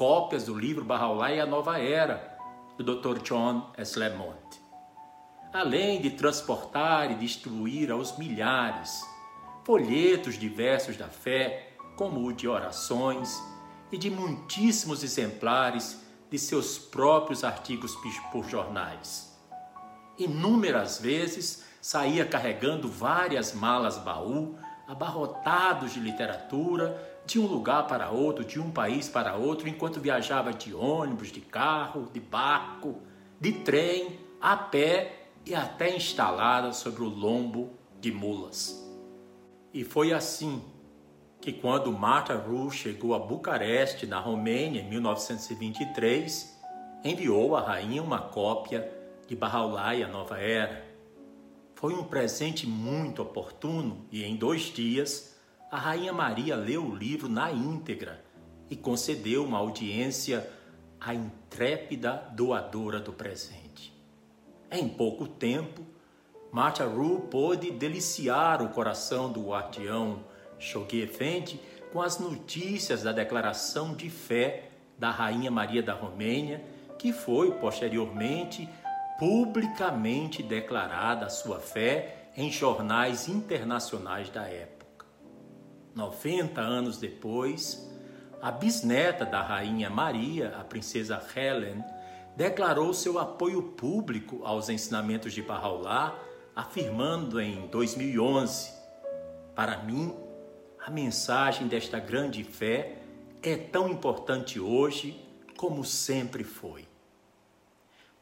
cópias 0.00 0.44
do 0.44 0.58
livro 0.58 0.82
Bahá'u'lláh 0.82 1.34
e 1.34 1.40
a 1.40 1.44
Nova 1.44 1.78
Era, 1.78 2.34
do 2.78 2.82
Dr. 2.82 3.18
John 3.18 3.70
S. 3.76 3.98
Lemont. 3.98 4.58
Além 5.52 6.00
de 6.00 6.08
transportar 6.08 7.10
e 7.10 7.16
distribuir 7.16 7.90
aos 7.90 8.16
milhares 8.16 9.02
folhetos 9.62 10.38
diversos 10.38 10.96
da 10.96 11.08
fé, 11.08 11.74
como 11.98 12.26
o 12.26 12.32
de 12.32 12.48
orações 12.48 13.38
e 13.92 13.98
de 13.98 14.08
muitíssimos 14.08 15.04
exemplares 15.04 16.00
de 16.30 16.38
seus 16.38 16.78
próprios 16.78 17.44
artigos 17.44 17.94
por 18.32 18.48
jornais. 18.48 19.38
Inúmeras 20.16 20.98
vezes 20.98 21.62
saía 21.78 22.24
carregando 22.24 22.88
várias 22.88 23.52
malas 23.52 23.98
baú, 23.98 24.56
abarrotados 24.88 25.92
de 25.92 26.00
literatura, 26.00 27.09
de 27.30 27.38
um 27.38 27.46
lugar 27.46 27.86
para 27.86 28.10
outro, 28.10 28.44
de 28.44 28.58
um 28.58 28.72
país 28.72 29.08
para 29.08 29.36
outro, 29.36 29.68
enquanto 29.68 30.00
viajava 30.00 30.52
de 30.52 30.74
ônibus, 30.74 31.30
de 31.30 31.40
carro, 31.40 32.08
de 32.12 32.18
barco, 32.18 32.96
de 33.40 33.52
trem, 33.52 34.18
a 34.40 34.56
pé 34.56 35.28
e 35.46 35.54
até 35.54 35.94
instalada 35.94 36.72
sobre 36.72 37.02
o 37.02 37.08
lombo 37.08 37.70
de 38.00 38.10
mulas. 38.10 38.84
E 39.72 39.84
foi 39.84 40.12
assim 40.12 40.60
que, 41.40 41.52
quando 41.52 41.92
Marta 41.92 42.34
Rue 42.34 42.72
chegou 42.72 43.14
a 43.14 43.18
Bucareste, 43.20 44.06
na 44.06 44.18
Romênia, 44.18 44.80
em 44.80 44.90
1923, 44.90 46.58
enviou 47.04 47.56
à 47.56 47.60
rainha 47.60 48.02
uma 48.02 48.20
cópia 48.20 48.92
de 49.28 49.36
Bahá'u'lláh, 49.36 50.04
a 50.04 50.08
Nova 50.08 50.38
Era. 50.38 50.84
Foi 51.76 51.94
um 51.94 52.02
presente 52.02 52.66
muito 52.66 53.22
oportuno 53.22 54.04
e, 54.10 54.24
em 54.24 54.34
dois 54.34 54.62
dias, 54.62 55.29
a 55.70 55.78
Rainha 55.78 56.12
Maria 56.12 56.56
leu 56.56 56.84
o 56.84 56.94
livro 56.94 57.28
na 57.28 57.52
íntegra 57.52 58.20
e 58.68 58.74
concedeu 58.74 59.44
uma 59.44 59.58
audiência 59.58 60.50
à 61.00 61.14
intrépida 61.14 62.24
doadora 62.32 62.98
do 62.98 63.12
presente. 63.12 63.94
Em 64.70 64.88
pouco 64.88 65.28
tempo, 65.28 65.86
Marta 66.50 66.84
Ru 66.84 67.20
pôde 67.20 67.70
deliciar 67.70 68.60
o 68.60 68.70
coração 68.70 69.30
do 69.30 69.48
guardião 69.48 70.24
Shoghi 70.58 71.08
com 71.92 72.02
as 72.02 72.18
notícias 72.18 73.04
da 73.04 73.12
declaração 73.12 73.94
de 73.94 74.10
fé 74.10 74.70
da 74.98 75.10
Rainha 75.10 75.50
Maria 75.50 75.82
da 75.82 75.94
Romênia, 75.94 76.64
que 76.98 77.12
foi 77.12 77.52
posteriormente 77.52 78.68
publicamente 79.18 80.42
declarada 80.42 81.28
sua 81.28 81.60
fé 81.60 82.30
em 82.36 82.50
jornais 82.50 83.28
internacionais 83.28 84.28
da 84.30 84.48
época. 84.48 84.79
90 86.00 86.62
anos 86.62 86.96
depois, 86.96 87.86
a 88.40 88.50
bisneta 88.50 89.26
da 89.26 89.42
Rainha 89.42 89.90
Maria, 89.90 90.56
a 90.58 90.64
princesa 90.64 91.22
Helen, 91.36 91.84
declarou 92.34 92.94
seu 92.94 93.18
apoio 93.18 93.62
público 93.62 94.40
aos 94.42 94.70
ensinamentos 94.70 95.34
de 95.34 95.42
Bahá'u'lláh, 95.42 96.14
afirmando 96.56 97.38
em 97.38 97.66
2011: 97.66 98.72
Para 99.54 99.76
mim, 99.82 100.16
a 100.82 100.90
mensagem 100.90 101.68
desta 101.68 101.98
grande 101.98 102.44
fé 102.44 102.96
é 103.42 103.58
tão 103.58 103.86
importante 103.90 104.58
hoje 104.58 105.22
como 105.54 105.84
sempre 105.84 106.44
foi. 106.44 106.88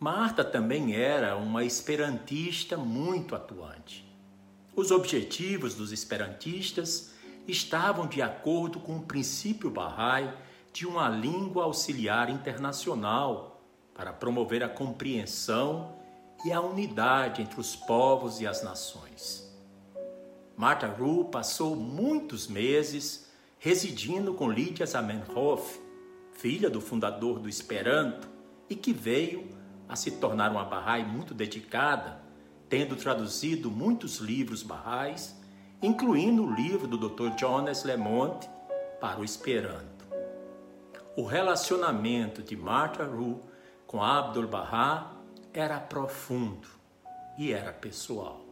Marta 0.00 0.44
também 0.44 0.96
era 0.96 1.36
uma 1.36 1.64
esperantista 1.64 2.76
muito 2.76 3.36
atuante. 3.36 4.04
Os 4.74 4.90
objetivos 4.90 5.76
dos 5.76 5.92
esperantistas 5.92 7.16
estavam 7.48 8.06
de 8.06 8.20
acordo 8.20 8.78
com 8.78 8.96
o 8.96 9.02
princípio 9.02 9.70
Bahá'í 9.70 10.30
de 10.72 10.86
uma 10.86 11.08
língua 11.08 11.64
auxiliar 11.64 12.28
internacional 12.28 13.62
para 13.94 14.12
promover 14.12 14.62
a 14.62 14.68
compreensão 14.68 15.96
e 16.44 16.52
a 16.52 16.60
unidade 16.60 17.42
entre 17.42 17.58
os 17.58 17.74
povos 17.74 18.40
e 18.40 18.46
as 18.46 18.62
nações. 18.62 19.48
Martha 20.56 20.86
Ru 20.86 21.24
passou 21.24 21.74
muitos 21.74 22.46
meses 22.46 23.28
residindo 23.58 24.34
com 24.34 24.50
Lydia 24.50 24.86
Zamenhof, 24.86 25.80
filha 26.32 26.70
do 26.70 26.80
fundador 26.80 27.40
do 27.40 27.48
Esperanto, 27.48 28.28
e 28.70 28.76
que 28.76 28.92
veio 28.92 29.48
a 29.88 29.96
se 29.96 30.12
tornar 30.12 30.50
uma 30.50 30.64
Bahá'í 30.64 31.04
muito 31.04 31.32
dedicada, 31.34 32.20
tendo 32.68 32.94
traduzido 32.94 33.70
muitos 33.70 34.18
livros 34.18 34.62
Bahá'ís, 34.62 35.34
incluindo 35.82 36.44
o 36.44 36.54
livro 36.54 36.86
do 36.86 36.96
Dr. 36.96 37.38
Jonas 37.38 37.84
Lemont 37.84 38.48
para 39.00 39.20
o 39.20 39.24
Esperanto. 39.24 40.06
O 41.16 41.24
relacionamento 41.24 42.42
de 42.42 42.56
Martha 42.56 43.04
Ru 43.04 43.42
com 43.86 44.02
Abdul 44.02 44.48
Bahá 44.48 45.12
era 45.52 45.78
profundo 45.78 46.68
e 47.38 47.52
era 47.52 47.72
pessoal. 47.72 48.44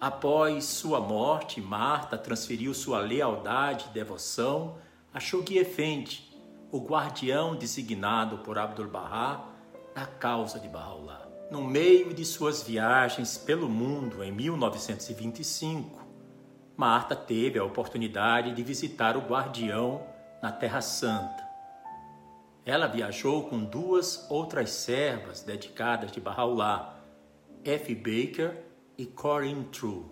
Após 0.00 0.64
sua 0.64 0.98
morte, 0.98 1.60
Marta 1.60 2.16
transferiu 2.16 2.72
sua 2.72 3.00
lealdade 3.00 3.86
e 3.90 3.92
devoção 3.92 4.78
a 5.12 5.20
Shoghi 5.20 5.58
Effendi, 5.58 6.30
o 6.72 6.78
guardião 6.78 7.54
designado 7.54 8.38
por 8.38 8.56
Abdu'l-Bahá 8.56 9.44
da 9.94 10.06
causa 10.06 10.58
de 10.58 10.68
Bahá'u'lláh. 10.68 11.29
No 11.50 11.64
meio 11.64 12.14
de 12.14 12.24
suas 12.24 12.62
viagens 12.62 13.36
pelo 13.36 13.68
mundo 13.68 14.22
em 14.22 14.30
1925, 14.30 16.06
Marta 16.76 17.16
teve 17.16 17.58
a 17.58 17.64
oportunidade 17.64 18.54
de 18.54 18.62
visitar 18.62 19.16
o 19.16 19.20
guardião 19.20 20.00
na 20.40 20.52
Terra 20.52 20.80
Santa. 20.80 21.44
Ela 22.64 22.86
viajou 22.86 23.48
com 23.48 23.64
duas 23.64 24.30
outras 24.30 24.70
servas 24.70 25.42
dedicadas 25.42 26.12
de 26.12 26.20
Bahá'u'lláh, 26.20 26.94
F. 27.64 27.96
Baker 27.96 28.56
e 28.96 29.04
Corinne 29.04 29.64
True. 29.72 30.04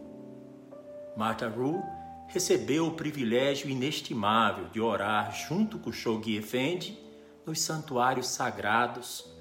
Martha 1.17 1.49
Rue 1.49 1.81
recebeu 2.27 2.89
o 2.89 2.95
privilégio 2.95 3.71
inestimável 3.71 4.65
de 4.71 4.81
orar 4.81 5.33
junto 5.33 5.79
com 5.79 5.93
Shoghi 5.93 6.37
Effendi 6.37 6.99
nos 7.47 7.61
santuários 7.61 8.27
sagrados 8.27 9.38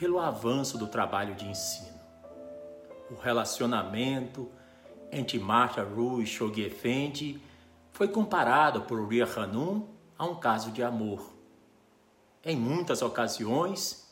pelo 0.00 0.18
avanço 0.18 0.78
do 0.78 0.86
trabalho 0.86 1.34
de 1.34 1.46
ensino. 1.46 2.00
O 3.10 3.16
relacionamento 3.16 4.50
entre 5.12 5.38
Martha 5.38 5.84
Rue 5.84 6.22
e 6.22 6.26
Shoghi 6.26 6.62
Effendi 6.62 7.38
foi 7.92 8.08
comparado 8.08 8.80
por 8.80 9.06
Ria 9.06 9.26
Hanum 9.26 9.86
a 10.16 10.24
um 10.24 10.36
caso 10.36 10.70
de 10.70 10.82
amor. 10.82 11.34
Em 12.42 12.56
muitas 12.56 13.02
ocasiões, 13.02 14.10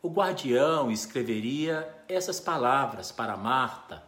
o 0.00 0.08
guardião 0.08 0.88
escreveria 0.88 1.92
essas 2.08 2.38
palavras 2.38 3.10
para 3.10 3.36
Marta 3.36 4.04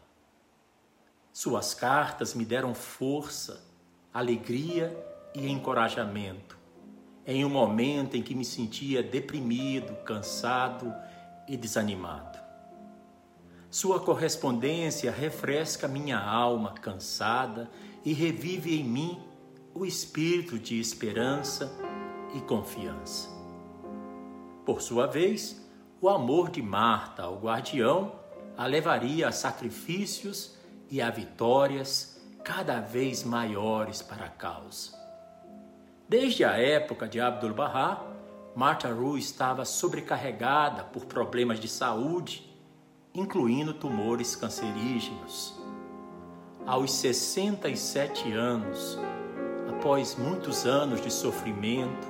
suas 1.33 1.75
cartas 1.75 2.35
me 2.35 2.45
deram 2.45 2.73
força, 2.73 3.67
alegria 4.15 4.97
e 5.35 5.51
encorajamento 5.51 6.57
em 7.27 7.45
um 7.45 7.49
momento 7.49 8.17
em 8.17 8.23
que 8.23 8.35
me 8.35 8.45
sentia 8.45 9.03
deprimido, 9.03 9.97
cansado 10.05 10.95
e 11.49 11.57
desanimado. 11.57 12.39
Sua 13.71 14.01
correspondência 14.01 15.11
refresca 15.11 15.87
minha 15.87 16.19
alma 16.19 16.73
cansada 16.73 17.71
e 18.05 18.13
revive 18.13 18.81
em 18.81 18.85
mim 18.85 19.21
o 19.75 19.85
espírito 19.85 20.59
de 20.59 20.81
esperança 20.81 21.71
e 22.35 22.41
confiança. 22.41 23.29
Por 24.65 24.81
sua 24.81 25.07
vez, 25.07 25.63
o 26.01 26.09
amor 26.09 26.51
de 26.51 26.63
Marta 26.63 27.25
ao 27.25 27.39
guardião 27.39 28.13
a 28.57 28.67
levaria 28.67 29.29
a 29.29 29.33
sacrifícios 29.33 30.57
e 30.91 31.03
a 31.03 31.11
vitórias 31.11 32.21
cada 32.43 32.81
vez 32.81 33.25
maiores 33.25 34.01
para 34.01 34.27
a 34.27 34.31
causa. 34.31 34.93
Desde 36.09 36.45
a 36.45 36.53
época 36.53 37.09
de 37.09 37.21
Abdul 37.21 37.53
Bahá, 37.53 38.03
Martha 38.57 38.89
Ru 38.89 39.19
estava 39.19 39.67
sobrecarregada 39.67 40.83
por 40.85 41.05
problemas 41.05 41.61
de 41.61 41.69
saúde, 41.69 42.43
incluindo 43.13 43.75
tumores 43.75 44.35
cancerígenos. 44.35 45.55
Aos 46.65 46.91
67 46.93 48.33
anos, 48.33 48.99
após 49.69 50.17
muitos 50.17 50.65
anos 50.65 51.03
de 51.03 51.13
sofrimento, 51.13 52.09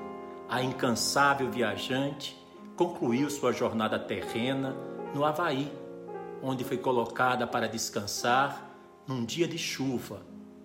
a 0.48 0.62
incansável 0.62 1.50
viajante 1.50 2.40
concluiu 2.76 3.28
sua 3.28 3.52
jornada 3.52 3.98
terrena 3.98 4.76
no 5.12 5.24
Havaí, 5.24 5.72
onde 6.40 6.62
foi 6.62 6.78
colocada 6.78 7.44
para 7.44 7.66
descansar 7.66 8.70
num 9.04 9.24
dia 9.24 9.48
de 9.48 9.58
chuva 9.58 10.22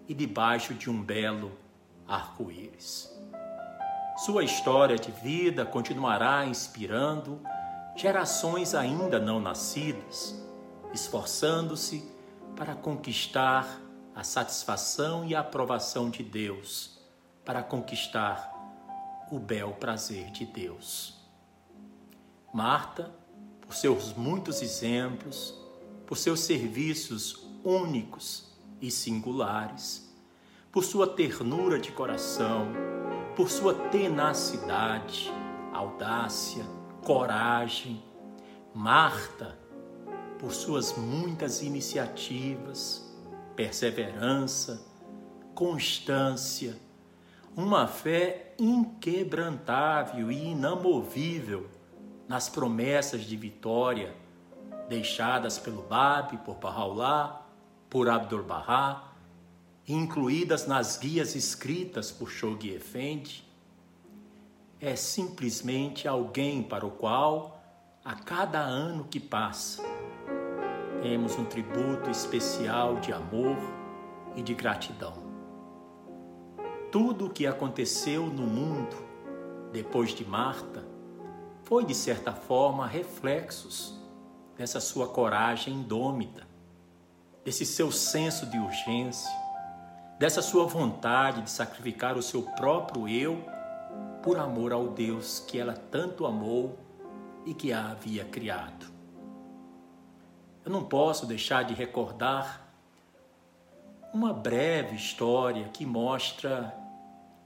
e 0.07 0.13
debaixo 0.13 0.75
de 0.75 0.91
um 0.91 1.01
belo 1.01 1.51
arco-íris. 2.07 3.10
Sua 4.23 4.43
história 4.43 4.97
de 4.97 5.09
vida 5.09 5.65
continuará 5.65 6.45
inspirando 6.45 7.41
gerações 7.95 8.75
ainda 8.75 9.19
não 9.19 9.39
nascidas, 9.39 10.39
esforçando-se 10.93 12.07
para 12.55 12.75
conquistar 12.75 13.81
a 14.13 14.23
satisfação 14.23 15.25
e 15.25 15.33
a 15.33 15.39
aprovação 15.39 16.07
de 16.11 16.21
Deus, 16.21 16.99
para 17.43 17.63
conquistar 17.63 18.53
o 19.31 19.39
bel 19.39 19.71
prazer 19.71 20.29
de 20.29 20.45
Deus. 20.45 21.15
Marta, 22.53 23.11
por 23.59 23.73
seus 23.73 24.13
muitos 24.13 24.61
exemplos, 24.61 25.59
por 26.05 26.15
seus 26.15 26.41
serviços 26.41 27.43
únicos 27.63 28.51
e 28.79 28.91
singulares, 28.91 30.13
por 30.71 30.83
sua 30.83 31.07
ternura 31.07 31.79
de 31.79 31.91
coração, 31.91 33.00
por 33.35 33.49
sua 33.49 33.73
tenacidade, 33.73 35.31
audácia, 35.73 36.63
coragem. 37.03 38.03
Marta, 38.73 39.57
por 40.39 40.53
suas 40.53 40.97
muitas 40.97 41.61
iniciativas, 41.61 43.13
perseverança, 43.55 44.85
constância, 45.53 46.77
uma 47.55 47.85
fé 47.85 48.55
inquebrantável 48.57 50.31
e 50.31 50.51
inamovível 50.51 51.69
nas 52.27 52.47
promessas 52.47 53.23
de 53.23 53.35
vitória 53.35 54.15
deixadas 54.87 55.59
pelo 55.59 55.81
Bab, 55.83 56.37
por 56.37 56.55
Bahá'u'lláh, 56.55 57.41
por 57.89 58.09
Abdu'l-Bahá, 58.09 59.10
incluídas 59.87 60.67
nas 60.67 60.97
guias 60.97 61.35
escritas 61.35 62.11
por 62.11 62.29
Shoghi 62.29 62.73
Effendi, 62.73 63.47
é 64.79 64.95
simplesmente 64.95 66.07
alguém 66.07 66.63
para 66.63 66.85
o 66.85 66.91
qual, 66.91 67.61
a 68.03 68.15
cada 68.15 68.59
ano 68.59 69.05
que 69.05 69.19
passa, 69.19 69.83
temos 71.01 71.37
um 71.37 71.45
tributo 71.45 72.09
especial 72.09 72.99
de 72.99 73.11
amor 73.11 73.57
e 74.35 74.41
de 74.41 74.53
gratidão. 74.53 75.13
Tudo 76.91 77.27
o 77.27 77.29
que 77.29 77.47
aconteceu 77.47 78.25
no 78.25 78.43
mundo 78.43 78.95
depois 79.71 80.13
de 80.13 80.25
Marta 80.25 80.85
foi, 81.63 81.85
de 81.85 81.95
certa 81.95 82.33
forma, 82.33 82.85
reflexos 82.85 83.97
dessa 84.57 84.79
sua 84.79 85.07
coragem 85.07 85.73
indômita, 85.75 86.45
desse 87.45 87.65
seu 87.65 87.91
senso 87.91 88.45
de 88.45 88.57
urgência, 88.57 89.31
dessa 90.21 90.43
sua 90.43 90.67
vontade 90.67 91.41
de 91.41 91.49
sacrificar 91.49 92.15
o 92.15 92.21
seu 92.21 92.43
próprio 92.43 93.07
eu 93.07 93.43
por 94.21 94.37
amor 94.37 94.71
ao 94.71 94.89
Deus 94.89 95.39
que 95.39 95.57
ela 95.57 95.73
tanto 95.73 96.27
amou 96.27 96.77
e 97.43 97.55
que 97.55 97.73
a 97.73 97.89
havia 97.89 98.23
criado. 98.23 98.85
Eu 100.63 100.71
não 100.71 100.83
posso 100.83 101.25
deixar 101.25 101.63
de 101.63 101.73
recordar 101.73 102.71
uma 104.13 104.31
breve 104.31 104.95
história 104.95 105.69
que 105.69 105.87
mostra 105.87 106.71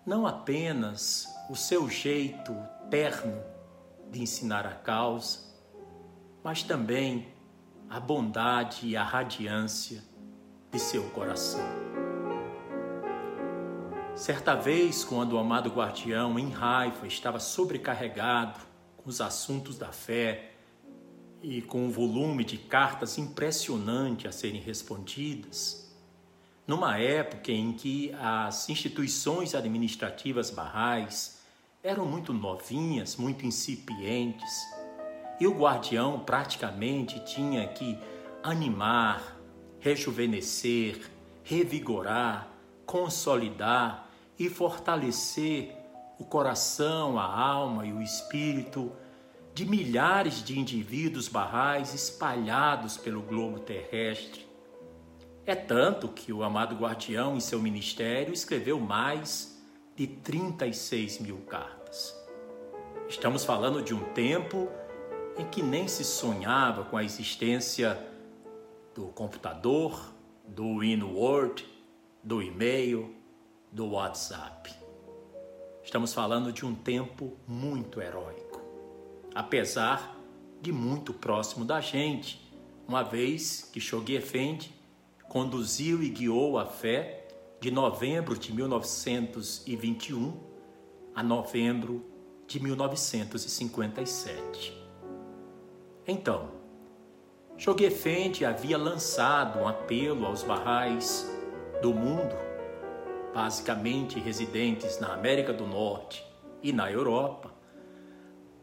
não 0.06 0.28
apenas 0.28 1.34
o 1.50 1.56
seu 1.56 1.90
jeito 1.90 2.54
terno 2.90 3.42
de 4.12 4.22
ensinar 4.22 4.66
a 4.68 4.74
causa, 4.74 5.40
mas 6.44 6.62
também 6.62 7.30
a 7.90 8.02
bondade 8.02 8.86
e 8.86 8.98
a 8.98 9.04
radiância 9.04 10.04
de 10.74 10.78
seu 10.78 11.10
coração. 11.12 11.64
Certa 14.15 14.56
vez, 14.56 15.04
quando 15.04 15.34
o 15.34 15.38
amado 15.38 15.69
guardião, 15.69 16.39
em 16.39 16.49
raiva, 16.49 17.06
estava 17.06 17.38
sobrecarregado 17.38 18.62
com 18.95 19.10
os 19.10 19.19
assuntos 19.19 19.78
da 19.78 19.91
fé 19.91 20.51
e 21.43 21.62
com 21.62 21.86
um 21.86 21.91
volume 21.91 22.45
de 22.45 22.58
cartas 22.58 23.17
impressionante 23.17 24.25
a 24.25 24.32
serem 24.32 24.62
respondidas, 24.62 25.93
numa 26.65 26.97
época 26.97 27.51
em 27.51 27.73
que 27.73 28.15
as 28.17 28.69
instituições 28.69 29.54
administrativas 29.54 30.49
barrais 30.49 31.41
eram 31.84 32.06
muito 32.06 32.32
novinhas, 32.32 33.17
muito 33.17 33.45
incipientes, 33.45 34.65
e 35.41 35.45
o 35.45 35.54
guardião 35.54 36.21
praticamente 36.21 37.19
tinha 37.25 37.67
que 37.67 37.99
animar, 38.41 39.38
rejuvenescer, 39.78 41.01
revigorar, 41.43 42.47
consolidar 42.86 44.05
e 44.38 44.50
fortalecer 44.50 45.76
o 46.19 46.26
coração, 46.26 47.19
a 47.19 47.26
alma 47.26 47.86
e 47.86 47.93
o 47.93 48.02
espírito 48.02 48.91
de 49.54 49.65
milhares 49.65 50.43
de 50.43 50.60
indivíduos 50.60 51.28
barrais 51.28 51.93
espalhados 51.93 52.98
pelo 52.98 53.21
globo 53.21 53.60
terrestre. 53.60 54.45
É 55.45 55.56
tanto 55.56 56.10
que 56.10 56.34
o 56.34 56.43
amado 56.43 56.76
guardião, 56.76 57.38
em 57.38 57.39
seu 57.39 57.62
ministério, 57.62 58.34
escreveu 58.34 58.80
mais 58.80 59.58
de 59.95 60.08
36 60.08 61.19
mil 61.19 61.38
cartas. 61.48 62.13
Estamos 63.08 63.45
falando 63.45 63.82
de 63.82 63.93
um 63.93 64.04
tempo 64.13 64.67
em 65.38 65.45
que 65.45 65.62
nem 65.62 65.88
se 65.88 66.04
sonhava 66.04 66.84
com 66.86 66.98
a 66.98 67.04
existência 67.04 67.98
do 68.93 69.08
computador, 69.08 70.13
do 70.45 70.84
InWord, 70.84 71.65
do 72.24 72.41
e-mail, 72.41 73.14
do 73.76 73.92
WhatsApp. 73.92 74.74
Estamos 75.84 76.14
falando 76.14 76.54
de 76.54 76.66
um 76.66 76.74
tempo 76.74 77.38
muito 77.46 78.02
heróico, 78.02 78.62
apesar 79.36 80.18
de 80.62 80.72
muito 80.72 81.14
próximo 81.14 81.66
da 81.66 81.82
gente, 81.82 82.42
uma 82.88 83.04
vez 83.04 83.70
que 83.74 83.82
Shoghi 83.82 84.16
Effendi 84.16 84.74
conduziu 85.28 86.02
e 86.02 86.08
guiou 86.08 86.58
a 86.58 86.66
fé 86.66 87.28
de 87.60 87.70
novembro 87.70 88.38
de 88.38 88.54
1921 88.54 90.40
a 91.14 91.22
novembro 91.22 92.06
de 92.48 92.62
1957. 92.62 94.74
Então, 96.08 96.50
Joguefente 97.58 98.46
havia 98.46 98.78
lançado 98.78 99.60
um 99.60 99.68
apelo 99.68 100.26
aos 100.26 100.44
barrais 100.44 101.30
do 101.82 101.94
mundo, 101.94 102.55
basicamente 103.36 104.17
residentes 104.17 104.98
na 104.98 105.13
América 105.13 105.52
do 105.52 105.67
Norte 105.67 106.26
e 106.63 106.71
na 106.71 106.89
Europa, 106.89 107.54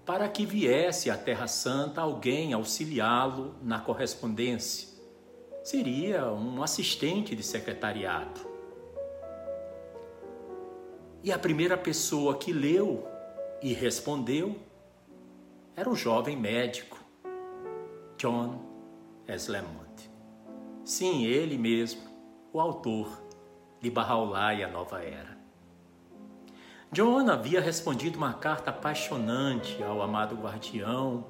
para 0.06 0.26
que 0.30 0.46
viesse 0.46 1.10
à 1.10 1.16
Terra 1.16 1.46
Santa 1.46 2.00
alguém 2.00 2.54
auxiliá-lo 2.54 3.54
na 3.60 3.80
correspondência. 3.80 4.88
Seria 5.62 6.32
um 6.32 6.62
assistente 6.62 7.36
de 7.36 7.42
secretariado. 7.42 8.40
E 11.22 11.30
a 11.30 11.38
primeira 11.38 11.76
pessoa 11.76 12.38
que 12.38 12.50
leu 12.50 13.06
e 13.60 13.74
respondeu 13.74 14.56
era 15.76 15.88
o 15.88 15.94
jovem 15.94 16.34
médico 16.34 16.98
John 18.16 18.58
S. 19.28 19.50
Lemont. 19.50 20.10
Sim, 20.82 21.26
ele 21.26 21.58
mesmo, 21.58 22.00
o 22.54 22.58
autor 22.58 23.21
de 23.82 23.90
Bahá'u'lláh 23.90 24.54
e 24.54 24.62
a 24.62 24.68
Nova 24.68 25.02
Era. 25.02 25.36
John 26.92 27.28
havia 27.28 27.60
respondido 27.60 28.16
uma 28.16 28.32
carta 28.32 28.70
apaixonante 28.70 29.82
ao 29.82 30.00
amado 30.00 30.36
guardião, 30.36 31.26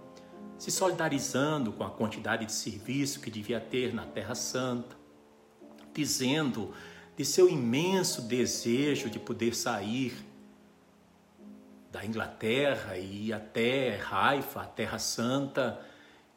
se 0.59 0.71
solidarizando 0.71 1.73
com 1.73 1.83
a 1.83 1.91
quantidade 1.91 2.45
de 2.45 2.53
serviço 2.53 3.21
que 3.21 3.31
devia 3.31 3.59
ter 3.59 3.95
na 3.95 4.05
Terra 4.05 4.35
Santa, 4.35 4.97
dizendo 5.95 6.75
de 7.17 7.25
seu 7.25 7.49
imenso 7.49 8.23
desejo 8.23 9.09
de 9.09 9.19
poder 9.19 9.55
sair 9.55 10.15
da 11.91 12.05
Inglaterra 12.05 12.97
e 12.99 13.29
ir 13.29 13.33
até 13.33 14.01
Haifa, 14.11 14.62
a 14.62 14.67
Terra 14.67 14.99
Santa, 14.99 15.81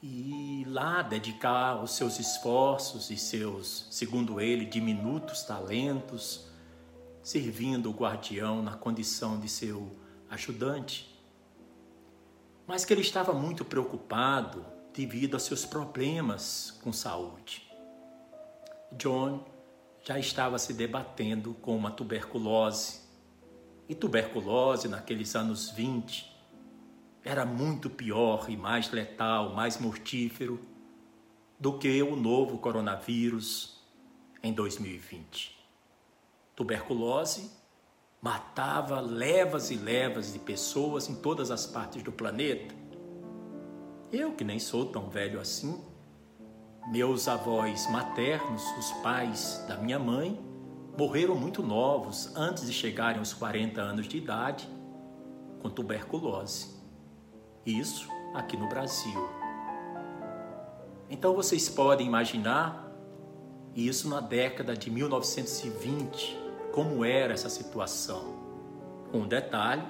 e 0.01 0.63
lá 0.67 1.01
dedicar 1.01 1.81
os 1.81 1.91
seus 1.91 2.19
esforços 2.19 3.09
e 3.09 3.17
seus, 3.17 3.87
segundo 3.89 4.39
ele, 4.39 4.65
diminutos 4.65 5.43
talentos, 5.43 6.47
servindo 7.23 7.89
o 7.89 7.93
guardião 7.93 8.61
na 8.61 8.75
condição 8.75 9.39
de 9.39 9.49
seu 9.49 9.95
ajudante. 10.29 11.11
Mas 12.67 12.85
que 12.85 12.93
ele 12.93 13.01
estava 13.01 13.33
muito 13.33 13.63
preocupado 13.63 14.65
devido 14.93 15.35
a 15.35 15.39
seus 15.39 15.65
problemas 15.65 16.71
com 16.83 16.93
saúde. 16.93 17.67
John 18.91 19.43
já 20.03 20.19
estava 20.19 20.59
se 20.59 20.73
debatendo 20.73 21.55
com 21.55 21.75
uma 21.75 21.89
tuberculose. 21.89 23.01
E 23.89 23.95
tuberculose, 23.95 24.87
naqueles 24.87 25.35
anos 25.35 25.69
20, 25.71 26.34
era 27.25 27.43
muito 27.43 27.89
pior 27.89 28.45
e 28.47 28.55
mais 28.55 28.91
letal, 28.91 29.55
mais 29.55 29.79
mortífero 29.79 30.59
do 31.59 31.79
que 31.79 32.03
o 32.03 32.15
novo 32.15 32.59
coronavírus 32.59 33.83
em 34.43 34.53
2020. 34.53 35.57
Tuberculose 36.55 37.49
matava 38.21 38.99
levas 38.99 39.71
e 39.71 39.75
levas 39.75 40.33
de 40.33 40.39
pessoas 40.39 41.09
em 41.09 41.15
todas 41.15 41.49
as 41.49 41.65
partes 41.65 42.03
do 42.03 42.11
planeta. 42.11 42.75
Eu, 44.11 44.33
que 44.33 44.43
nem 44.43 44.59
sou 44.59 44.85
tão 44.85 45.09
velho 45.09 45.39
assim, 45.39 45.83
meus 46.91 47.27
avós 47.27 47.89
maternos, 47.89 48.63
os 48.77 48.91
pais 49.01 49.65
da 49.67 49.77
minha 49.77 49.97
mãe, 49.97 50.39
morreram 50.95 51.35
muito 51.35 51.63
novos, 51.63 52.31
antes 52.35 52.67
de 52.67 52.71
chegarem 52.71 53.17
aos 53.17 53.33
40 53.33 53.81
anos 53.81 54.07
de 54.07 54.17
idade, 54.17 54.69
com 55.59 55.69
tuberculose. 55.71 56.74
Isso 57.65 58.07
aqui 58.31 58.55
no 58.55 58.69
Brasil. 58.69 59.27
Então 61.09 61.33
vocês 61.33 61.67
podem 61.67 62.05
imaginar 62.05 62.91
isso 63.75 64.07
na 64.07 64.21
década 64.21 64.77
de 64.77 64.91
1920, 64.91 66.37
como 66.71 67.03
era 67.03 67.33
essa 67.33 67.49
situação. 67.49 68.45
com 69.11 69.21
o 69.21 69.27
detalhe 69.27 69.83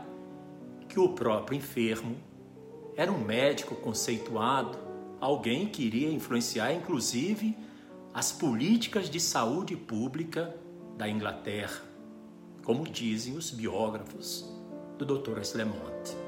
que 0.88 1.00
o 1.00 1.10
próprio 1.10 1.58
enfermo 1.58 2.16
era 2.96 3.12
um 3.12 3.18
médico 3.18 3.76
conceituado, 3.76 4.78
alguém 5.20 5.68
que 5.68 5.84
iria 5.84 6.12
influenciar 6.12 6.74
inclusive 6.74 7.58
as 8.14 8.32
políticas 8.32 9.10
de 9.10 9.20
saúde 9.20 9.76
pública 9.76 10.56
da 10.96 11.10
Inglaterra, 11.10 11.82
como 12.64 12.84
dizem 12.84 13.36
os 13.36 13.50
biógrafos 13.50 14.46
do 14.98 15.06
Dr. 15.06 15.40
Eslemont. 15.40 16.25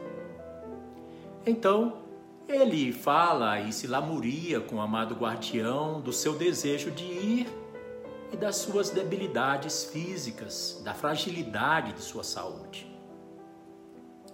Então, 1.48 2.00
ele 2.46 2.92
fala 2.92 3.62
e 3.62 3.72
se 3.72 3.88
lamuria 3.88 4.60
com 4.60 4.76
o 4.76 4.82
amado 4.82 5.16
guardião 5.16 6.02
do 6.02 6.12
seu 6.12 6.38
desejo 6.38 6.92
de 6.92 7.06
ir 7.06 7.48
e 8.34 8.36
das 8.36 8.58
suas 8.58 8.90
debilidades 8.90 9.86
físicas, 9.86 10.82
da 10.84 10.94
fragilidade 10.94 11.94
de 11.94 12.02
sua 12.02 12.26
saúde. 12.26 12.86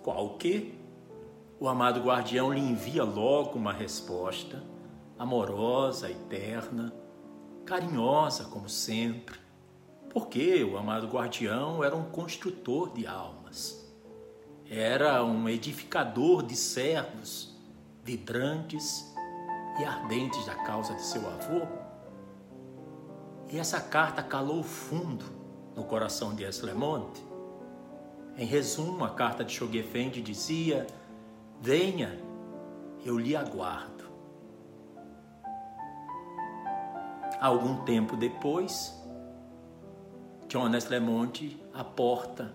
Qual 0.02 0.38
que 0.40 0.74
o 1.60 1.68
amado 1.68 2.02
guardião 2.02 2.52
lhe 2.52 2.60
envia 2.60 3.04
logo 3.04 3.60
uma 3.60 3.72
resposta 3.72 4.64
amorosa 5.18 6.10
e 6.10 6.16
terna, 6.16 6.92
carinhosa 7.64 8.46
como 8.46 8.68
sempre, 8.68 9.38
porque 10.10 10.64
o 10.64 10.80
amado 10.80 11.08
guardião 11.08 11.84
era 11.84 11.96
um 11.96 12.06
construtor 12.06 12.92
de 12.92 13.06
almas, 13.06 13.83
era 14.80 15.24
um 15.24 15.48
edificador 15.48 16.42
de 16.42 16.56
servos 16.56 17.56
vibrantes 18.04 19.14
e 19.80 19.84
ardentes 19.84 20.46
da 20.46 20.56
causa 20.56 20.96
de 20.96 21.04
seu 21.04 21.28
avô. 21.28 21.62
E 23.52 23.60
essa 23.60 23.80
carta 23.80 24.24
calou 24.24 24.64
fundo 24.64 25.26
no 25.76 25.84
coração 25.84 26.34
de 26.34 26.44
Eslemonte. 26.44 27.24
Em 28.36 28.46
resumo, 28.46 29.06
a 29.06 29.12
carta 29.12 29.44
de 29.44 29.54
Choguefendi 29.54 30.22
dizia: 30.22 30.88
Venha, 31.62 32.20
eu 33.06 33.18
lhe 33.20 33.36
aguardo. 33.36 34.04
Algum 37.40 37.84
tempo 37.84 38.18
depois, 38.18 39.00
Jonas 40.50 40.86
Lemonte 40.86 41.62
aporta 41.74 42.54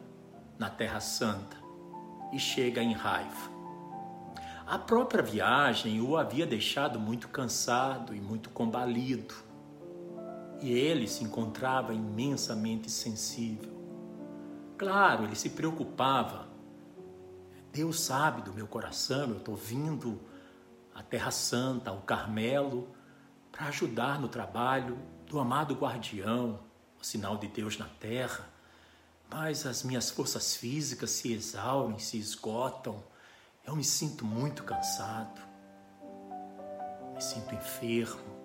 na 0.59 0.69
Terra 0.69 0.99
Santa 0.99 1.58
e 2.33 2.39
chega 2.39 2.83
em 2.83 2.93
raiva. 2.93 3.51
A 4.67 4.79
própria 4.79 5.23
viagem 5.23 6.01
o 6.01 6.17
havia 6.17 6.47
deixado 6.47 7.01
muito 7.01 7.29
cansado 7.29 8.15
e 8.15 8.21
muito 8.21 8.51
combalido, 8.51 9.35
e 10.61 10.71
ele 10.71 11.07
se 11.07 11.25
encontrava 11.25 11.95
imensamente 11.95 12.91
sensível. 12.91 13.77
Claro, 14.77 15.25
ele 15.25 15.37
se 15.37 15.51
preocupava 15.51 16.49
Deus 17.73 18.01
sabe 18.01 18.43
do 18.43 18.53
meu 18.53 18.67
coração, 18.67 19.29
eu 19.31 19.37
estou 19.37 19.55
vindo 19.55 20.21
à 20.95 21.03
Terra 21.03 21.31
Santa, 21.31 21.91
ao 21.91 22.01
Carmelo, 22.01 22.89
para 23.53 23.67
ajudar 23.67 24.21
no 24.21 24.29
trabalho 24.29 24.99
do 25.27 25.39
amado 25.39 25.75
guardião, 25.75 26.61
o 27.01 27.05
sinal 27.05 27.37
de 27.37 27.47
Deus 27.47 27.79
na 27.79 27.85
terra. 27.85 28.47
Mas 29.31 29.67
as 29.67 29.83
minhas 29.83 30.11
forças 30.11 30.57
físicas 30.57 31.11
se 31.11 31.33
exaurem, 31.33 31.99
se 31.99 32.19
esgotam. 32.19 33.03
Eu 33.67 33.77
me 33.77 33.85
sinto 33.85 34.25
muito 34.25 34.65
cansado. 34.65 35.41
Me 37.15 37.21
sinto 37.21 37.55
enfermo. 37.55 38.39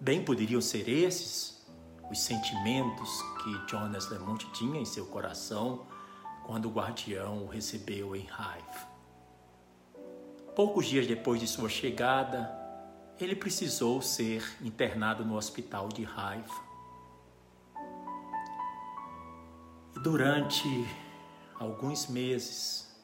Bem 0.00 0.24
poderiam 0.24 0.60
ser 0.60 0.88
esses 0.88 1.56
os 2.10 2.20
sentimentos 2.20 3.20
que 3.42 3.70
Jonas 3.70 4.08
Lemont 4.08 4.46
tinha 4.52 4.80
em 4.80 4.84
seu 4.84 5.06
coração 5.06 5.86
quando 6.44 6.66
o 6.66 6.70
guardião 6.70 7.44
o 7.44 7.48
recebeu 7.48 8.14
em 8.14 8.24
raiva. 8.26 8.88
Poucos 10.54 10.86
dias 10.86 11.06
depois 11.06 11.40
de 11.40 11.46
sua 11.46 11.68
chegada, 11.68 12.50
ele 13.18 13.34
precisou 13.34 14.00
ser 14.00 14.44
internado 14.62 15.24
no 15.24 15.36
hospital 15.36 15.88
de 15.88 16.04
raiva. 16.04 16.65
Durante 20.06 20.86
alguns 21.58 22.06
meses 22.06 22.96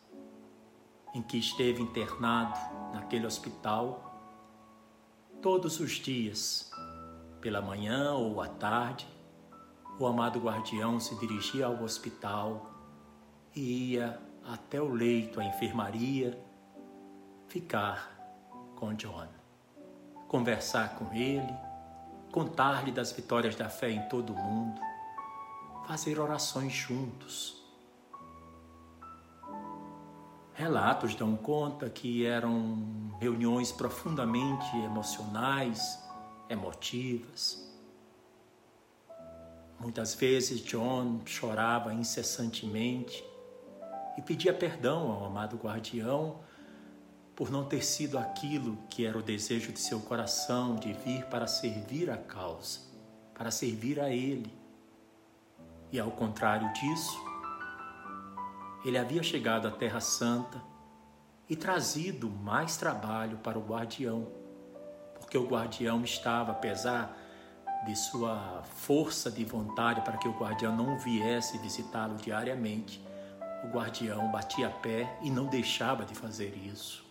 em 1.12 1.20
que 1.20 1.36
esteve 1.36 1.82
internado 1.82 2.56
naquele 2.94 3.26
hospital, 3.26 4.22
todos 5.42 5.80
os 5.80 5.94
dias, 5.94 6.70
pela 7.40 7.60
manhã 7.60 8.12
ou 8.12 8.40
à 8.40 8.46
tarde, 8.46 9.04
o 9.98 10.06
amado 10.06 10.38
guardião 10.38 11.00
se 11.00 11.16
dirigia 11.16 11.66
ao 11.66 11.82
hospital 11.82 12.70
e 13.52 13.94
ia 13.94 14.20
até 14.46 14.80
o 14.80 14.94
leito, 14.94 15.40
a 15.40 15.44
enfermaria, 15.44 16.38
ficar 17.48 18.16
com 18.76 18.94
John, 18.94 19.26
conversar 20.28 20.94
com 20.94 21.12
ele, 21.12 21.52
contar-lhe 22.30 22.92
das 22.92 23.10
vitórias 23.10 23.56
da 23.56 23.68
fé 23.68 23.90
em 23.90 24.08
todo 24.08 24.32
o 24.32 24.36
mundo, 24.36 24.91
fazer 25.92 26.18
orações 26.18 26.72
juntos. 26.72 27.62
Relatos 30.54 31.14
dão 31.14 31.36
conta 31.36 31.90
que 31.90 32.24
eram 32.24 33.14
reuniões 33.20 33.70
profundamente 33.70 34.74
emocionais, 34.78 36.02
emotivas. 36.48 37.70
Muitas 39.78 40.14
vezes 40.14 40.60
John 40.62 41.20
chorava 41.26 41.92
incessantemente 41.92 43.22
e 44.16 44.22
pedia 44.22 44.54
perdão 44.54 45.12
ao 45.12 45.26
amado 45.26 45.58
guardião 45.58 46.40
por 47.36 47.50
não 47.50 47.66
ter 47.66 47.84
sido 47.84 48.16
aquilo 48.16 48.78
que 48.88 49.04
era 49.04 49.18
o 49.18 49.22
desejo 49.22 49.70
de 49.72 49.78
seu 49.78 50.00
coração 50.00 50.74
de 50.74 50.94
vir 50.94 51.26
para 51.26 51.46
servir 51.46 52.08
a 52.08 52.16
causa, 52.16 52.80
para 53.34 53.50
servir 53.50 54.00
a 54.00 54.08
ele. 54.08 54.61
E 55.92 56.00
ao 56.00 56.10
contrário 56.10 56.72
disso, 56.72 57.22
ele 58.82 58.96
havia 58.96 59.22
chegado 59.22 59.68
à 59.68 59.70
Terra 59.70 60.00
Santa 60.00 60.60
e 61.48 61.54
trazido 61.54 62.30
mais 62.30 62.78
trabalho 62.78 63.36
para 63.38 63.58
o 63.58 63.62
guardião, 63.62 64.26
porque 65.20 65.36
o 65.36 65.46
guardião 65.46 66.02
estava, 66.02 66.52
apesar 66.52 67.14
de 67.84 67.94
sua 67.94 68.62
força 68.64 69.30
de 69.30 69.44
vontade 69.44 70.00
para 70.00 70.16
que 70.16 70.28
o 70.28 70.32
guardião 70.32 70.74
não 70.74 70.98
viesse 70.98 71.58
visitá-lo 71.58 72.14
diariamente, 72.16 73.04
o 73.64 73.68
guardião 73.68 74.30
batia 74.30 74.70
pé 74.70 75.18
e 75.20 75.30
não 75.30 75.46
deixava 75.46 76.04
de 76.04 76.14
fazer 76.14 76.56
isso 76.56 77.04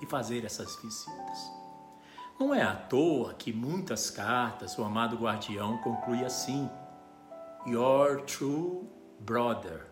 e 0.00 0.06
fazer 0.06 0.44
essas 0.44 0.76
visitas. 0.76 1.52
Não 2.38 2.54
é 2.54 2.62
à 2.62 2.74
toa 2.74 3.34
que 3.34 3.52
muitas 3.52 4.08
cartas 4.08 4.78
o 4.78 4.84
amado 4.84 5.16
guardião 5.16 5.78
conclui 5.78 6.24
assim: 6.24 6.70
Your 7.66 8.22
true 8.22 8.88
brother, 9.20 9.86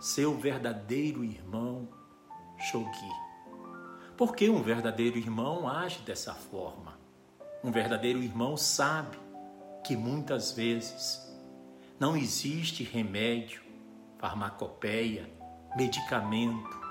seu 0.00 0.36
verdadeiro 0.36 1.24
irmão 1.24 1.88
Shogi. 2.58 3.12
Porque 4.16 4.50
um 4.50 4.60
verdadeiro 4.60 5.16
irmão 5.16 5.68
age 5.68 6.00
dessa 6.00 6.34
forma. 6.34 6.98
Um 7.62 7.70
verdadeiro 7.70 8.20
irmão 8.20 8.56
sabe 8.56 9.16
que 9.84 9.96
muitas 9.96 10.50
vezes 10.52 11.20
não 12.00 12.16
existe 12.16 12.82
remédio, 12.82 13.62
farmacopeia, 14.18 15.30
medicamento 15.76 16.84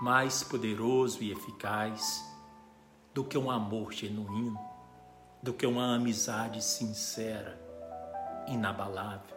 mais 0.00 0.42
poderoso 0.42 1.22
e 1.22 1.30
eficaz 1.30 2.24
do 3.12 3.22
que 3.22 3.36
um 3.36 3.50
amor 3.50 3.92
genuíno, 3.92 4.58
do 5.42 5.52
que 5.52 5.66
uma 5.66 5.94
amizade 5.94 6.64
sincera, 6.64 7.60
inabalável. 8.48 9.33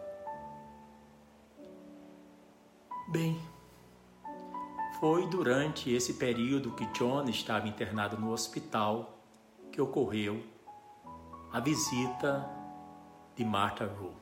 Bem, 3.10 3.40
foi 5.00 5.26
durante 5.28 5.90
esse 5.90 6.12
período 6.12 6.72
que 6.72 6.84
John 6.92 7.26
estava 7.30 7.66
internado 7.66 8.18
no 8.18 8.30
hospital 8.30 9.18
que 9.72 9.80
ocorreu 9.80 10.44
a 11.50 11.58
visita 11.58 12.46
de 13.34 13.46
Martha 13.46 13.86
Rue. 13.86 14.12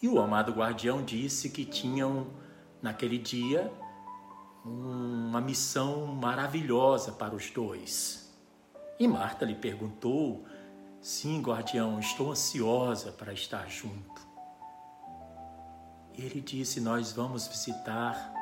E 0.00 0.06
o 0.06 0.20
amado 0.20 0.52
guardião 0.52 1.02
disse 1.02 1.50
que 1.50 1.64
tinham, 1.64 2.28
naquele 2.80 3.18
dia, 3.18 3.72
uma 4.64 5.40
missão 5.40 6.06
maravilhosa 6.06 7.10
para 7.10 7.34
os 7.34 7.50
dois. 7.50 8.32
E 9.00 9.08
Marta 9.08 9.44
lhe 9.44 9.56
perguntou: 9.56 10.46
Sim, 11.00 11.42
guardião, 11.42 11.98
estou 11.98 12.30
ansiosa 12.30 13.10
para 13.10 13.32
estar 13.32 13.68
junto. 13.68 14.17
Ele 16.18 16.40
disse: 16.40 16.80
Nós 16.80 17.12
vamos 17.12 17.46
visitar 17.46 18.34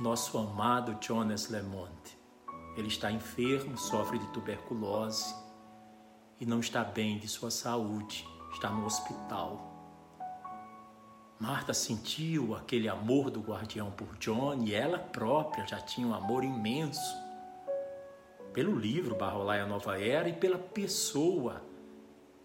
nosso 0.00 0.36
amado 0.36 0.98
Jonas 1.00 1.48
Lemont. 1.48 2.18
Ele 2.76 2.88
está 2.88 3.12
enfermo, 3.12 3.78
sofre 3.78 4.18
de 4.18 4.26
tuberculose 4.32 5.32
e 6.40 6.44
não 6.44 6.58
está 6.58 6.82
bem 6.82 7.20
de 7.20 7.28
sua 7.28 7.52
saúde, 7.52 8.26
está 8.52 8.70
no 8.70 8.84
hospital. 8.84 9.70
Marta 11.38 11.72
sentiu 11.72 12.56
aquele 12.56 12.88
amor 12.88 13.30
do 13.30 13.40
guardião 13.40 13.92
por 13.92 14.16
John 14.18 14.64
e 14.64 14.74
ela 14.74 14.98
própria 14.98 15.64
já 15.64 15.80
tinha 15.80 16.06
um 16.06 16.14
amor 16.14 16.42
imenso 16.42 17.16
pelo 18.52 18.76
livro 18.76 19.14
Barrolai 19.14 19.60
a 19.60 19.66
Nova 19.66 20.00
Era 20.00 20.28
e 20.28 20.32
pela 20.32 20.58
pessoa 20.58 21.62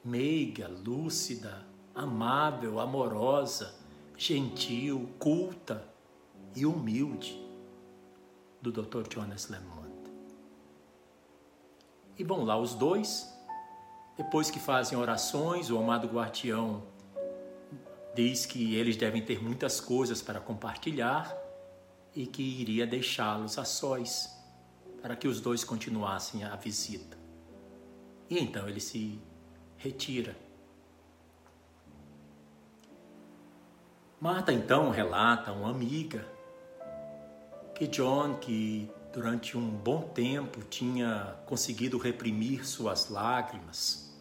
meiga, 0.04 0.68
lúcida, 0.68 1.66
amável, 1.96 2.80
amorosa, 2.80 3.87
gentil, 4.18 5.10
culta 5.20 5.88
e 6.56 6.66
humilde 6.66 7.40
do 8.62 8.72
Dr. 8.72 9.04
Jonas 9.14 9.48
Lemont. 9.48 9.88
E 12.18 12.24
vão 12.24 12.44
lá 12.44 12.58
os 12.58 12.74
dois, 12.74 13.32
depois 14.18 14.50
que 14.50 14.60
fazem 14.60 14.98
orações, 14.98 15.70
o 15.70 15.78
amado 15.78 16.08
guardião 16.08 16.84
diz 18.16 18.48
que 18.48 18.74
eles 18.74 18.98
devem 18.98 19.24
ter 19.24 19.42
muitas 19.42 19.80
coisas 19.80 20.24
para 20.24 20.40
compartilhar 20.40 21.32
e 22.16 22.26
que 22.26 22.42
iria 22.42 22.88
deixá-los 22.88 23.60
a 23.60 23.64
sós 23.64 24.36
para 25.04 25.16
que 25.16 25.28
os 25.28 25.40
dois 25.40 25.64
continuassem 25.64 26.44
a 26.44 26.56
visita. 26.56 27.16
E 28.28 28.40
então 28.40 28.68
ele 28.68 28.80
se 28.80 29.22
retira. 29.78 30.36
Marta 34.20 34.52
então 34.52 34.90
relata 34.90 35.52
a 35.52 35.54
uma 35.54 35.70
amiga 35.70 36.26
que 37.76 37.86
John, 37.86 38.34
que 38.38 38.92
durante 39.14 39.56
um 39.56 39.70
bom 39.70 40.02
tempo 40.02 40.64
tinha 40.64 41.36
conseguido 41.46 42.00
reprimir 42.00 42.66
suas 42.66 43.10
lágrimas, 43.10 44.12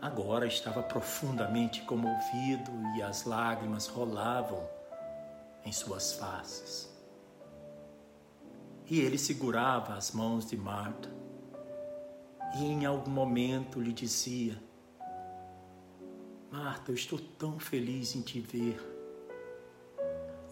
agora 0.00 0.46
estava 0.46 0.80
profundamente 0.80 1.82
comovido 1.82 2.70
e 2.96 3.02
as 3.02 3.24
lágrimas 3.24 3.88
rolavam 3.88 4.64
em 5.64 5.72
suas 5.72 6.12
faces. 6.12 6.88
E 8.88 9.00
ele 9.00 9.18
segurava 9.18 9.94
as 9.94 10.12
mãos 10.12 10.46
de 10.46 10.56
Marta 10.56 11.10
e 12.56 12.64
em 12.64 12.86
algum 12.86 13.10
momento 13.10 13.80
lhe 13.80 13.92
dizia: 13.92 14.56
Marta, 16.56 16.92
eu 16.92 16.94
estou 16.94 17.18
tão 17.18 17.58
feliz 17.58 18.14
em 18.14 18.20
te 18.20 18.38
ver. 18.38 18.80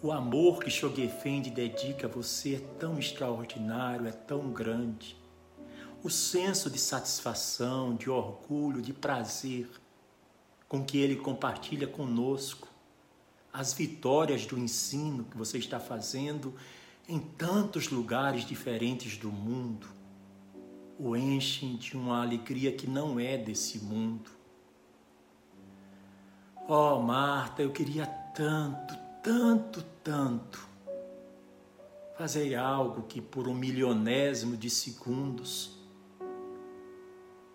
O 0.01 0.11
amor 0.11 0.61
que 0.61 0.69
Shogefendi 0.69 1.49
dedica 1.49 2.07
a 2.07 2.09
você 2.09 2.55
é 2.55 2.59
tão 2.77 2.99
extraordinário, 2.99 4.05
é 4.05 4.11
tão 4.11 4.51
grande 4.51 5.15
o 6.03 6.09
senso 6.09 6.69
de 6.69 6.77
satisfação, 6.77 7.95
de 7.95 8.09
orgulho, 8.09 8.81
de 8.81 8.91
prazer 8.91 9.69
com 10.67 10.83
que 10.83 10.97
ele 10.97 11.15
compartilha 11.15 11.87
conosco, 11.87 12.67
as 13.53 13.71
vitórias 13.71 14.45
do 14.45 14.59
ensino 14.59 15.23
que 15.23 15.37
você 15.37 15.57
está 15.57 15.79
fazendo 15.79 16.53
em 17.07 17.17
tantos 17.17 17.87
lugares 17.87 18.45
diferentes 18.45 19.15
do 19.15 19.31
mundo, 19.31 19.87
o 20.99 21.15
enchem 21.15 21.77
de 21.77 21.95
uma 21.95 22.21
alegria 22.21 22.73
que 22.73 22.87
não 22.87 23.17
é 23.17 23.37
desse 23.37 23.79
mundo. 23.79 24.42
Oh, 26.67 26.99
Marta, 26.99 27.61
eu 27.61 27.71
queria 27.71 28.05
tanto, 28.05 28.95
tanto, 29.21 29.83
tanto 30.01 30.65
fazer 32.17 32.55
algo 32.55 33.03
que 33.03 33.19
por 33.19 33.49
um 33.49 33.53
milionésimo 33.53 34.55
de 34.55 34.69
segundos 34.69 35.77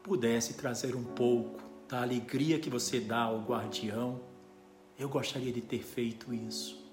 pudesse 0.02 0.54
trazer 0.54 0.94
um 0.94 1.04
pouco 1.04 1.62
da 1.88 2.02
alegria 2.02 2.58
que 2.58 2.68
você 2.68 3.00
dá 3.00 3.22
ao 3.22 3.40
guardião, 3.40 4.20
eu 4.98 5.08
gostaria 5.08 5.52
de 5.52 5.62
ter 5.62 5.82
feito 5.82 6.34
isso. 6.34 6.86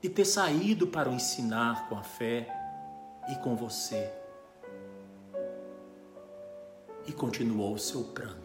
De 0.00 0.08
ter 0.08 0.24
saído 0.24 0.86
para 0.86 1.10
o 1.10 1.12
ensinar 1.12 1.88
com 1.88 1.96
a 1.96 2.04
fé 2.04 2.46
e 3.32 3.34
com 3.36 3.56
você. 3.56 4.12
E 7.04 7.12
continuou 7.12 7.76
seu 7.78 8.04
pranto. 8.04 8.43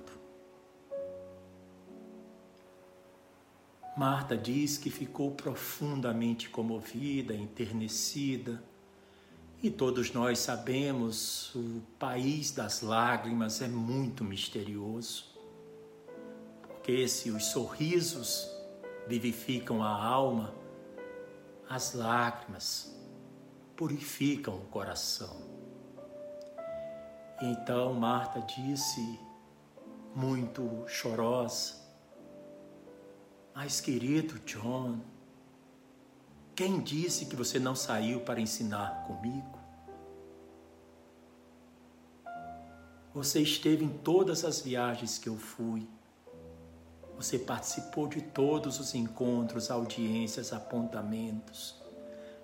Marta 4.00 4.38
diz 4.38 4.78
que 4.78 4.90
ficou 4.90 5.32
profundamente 5.32 6.48
comovida, 6.48 7.36
enternecida 7.36 8.64
e 9.62 9.70
todos 9.70 10.14
nós 10.14 10.40
sabemos, 10.40 11.54
o 11.54 11.82
país 12.00 12.54
das 12.54 12.82
lágrimas 12.82 13.62
é 13.62 13.68
muito 13.68 14.24
misterioso. 14.24 15.26
Porque 16.62 17.10
se 17.10 17.30
os 17.30 17.48
sorrisos 17.48 18.50
vivificam 19.06 19.84
a 19.84 19.90
alma, 20.02 20.56
as 21.70 21.94
lágrimas 21.94 22.98
purificam 23.76 24.56
o 24.60 24.66
coração. 24.68 25.42
Então 27.42 27.94
Marta 27.96 28.40
disse, 28.40 29.20
muito 30.16 30.86
chorosa, 30.88 31.79
mas 33.62 33.82
querido 33.82 34.40
John, 34.46 35.02
quem 36.56 36.80
disse 36.80 37.26
que 37.26 37.36
você 37.36 37.60
não 37.60 37.76
saiu 37.76 38.22
para 38.22 38.40
ensinar 38.40 39.04
comigo? 39.06 39.60
Você 43.14 43.42
esteve 43.42 43.84
em 43.84 43.90
todas 43.90 44.46
as 44.46 44.62
viagens 44.62 45.18
que 45.18 45.28
eu 45.28 45.36
fui. 45.36 45.86
Você 47.18 47.38
participou 47.38 48.08
de 48.08 48.22
todos 48.22 48.80
os 48.80 48.96
encontros, 48.96 49.70
audiências, 49.70 50.54
apontamentos, 50.54 51.76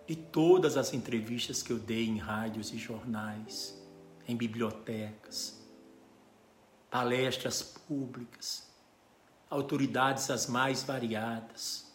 de 0.05 0.17
todas 0.17 0.75
as 0.75 0.93
entrevistas 0.93 1.63
que 1.63 1.71
eu 1.71 1.79
dei 1.79 2.09
em 2.09 2.17
rádios 2.17 2.73
e 2.73 2.77
jornais, 2.77 3.81
em 4.27 4.35
bibliotecas, 4.35 5.57
palestras 6.91 7.63
públicas, 7.63 8.74
autoridades 9.55 10.29
as 10.29 10.47
mais 10.47 10.83
variadas. 10.83 11.85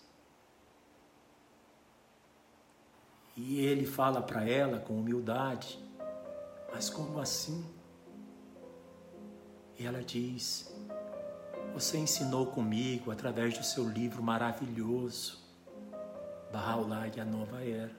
E 3.37 3.61
ele 3.61 3.87
fala 3.87 4.21
para 4.21 4.49
ela 4.49 4.81
com 4.81 4.99
humildade: 4.99 5.79
Mas 6.73 6.91
como 6.91 7.19
assim? 7.21 7.65
E 9.79 9.87
ela 9.87 10.03
diz: 10.03 10.75
Você 11.73 11.99
ensinou 11.99 12.47
comigo 12.47 13.11
através 13.11 13.57
do 13.57 13.65
seu 13.65 13.89
livro 13.89 14.23
maravilhoso, 14.23 15.39
Bahá'u'lláh 16.53 17.09
e 17.17 17.21
a 17.21 17.25
Nova 17.25 17.65
Era. 17.65 17.99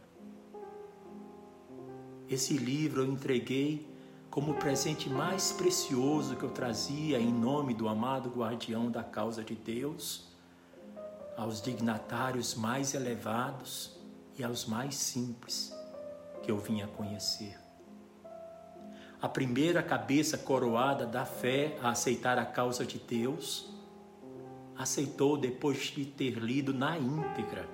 Esse 2.29 2.57
livro 2.57 3.01
eu 3.01 3.11
entreguei 3.11 3.90
como 4.31 4.53
o 4.53 4.55
presente 4.55 5.09
mais 5.09 5.51
precioso 5.51 6.37
que 6.37 6.43
eu 6.43 6.49
trazia 6.49 7.19
em 7.19 7.31
nome 7.31 7.73
do 7.73 7.89
amado 7.89 8.29
guardião 8.29 8.89
da 8.89 9.03
causa 9.03 9.43
de 9.43 9.53
Deus, 9.53 10.31
aos 11.35 11.61
dignatários 11.61 12.55
mais 12.55 12.93
elevados 12.93 13.99
e 14.39 14.43
aos 14.43 14.65
mais 14.65 14.95
simples 14.95 15.75
que 16.41 16.49
eu 16.49 16.57
vinha 16.57 16.87
conhecer. 16.87 17.59
A 19.21 19.27
primeira 19.27 19.83
cabeça 19.83 20.37
coroada 20.37 21.05
da 21.05 21.25
fé 21.25 21.77
a 21.83 21.89
aceitar 21.89 22.39
a 22.39 22.45
causa 22.45 22.85
de 22.85 22.97
Deus, 22.97 23.69
aceitou 24.77 25.37
depois 25.37 25.77
de 25.77 26.05
ter 26.05 26.37
lido 26.37 26.73
na 26.73 26.97
íntegra 26.97 27.69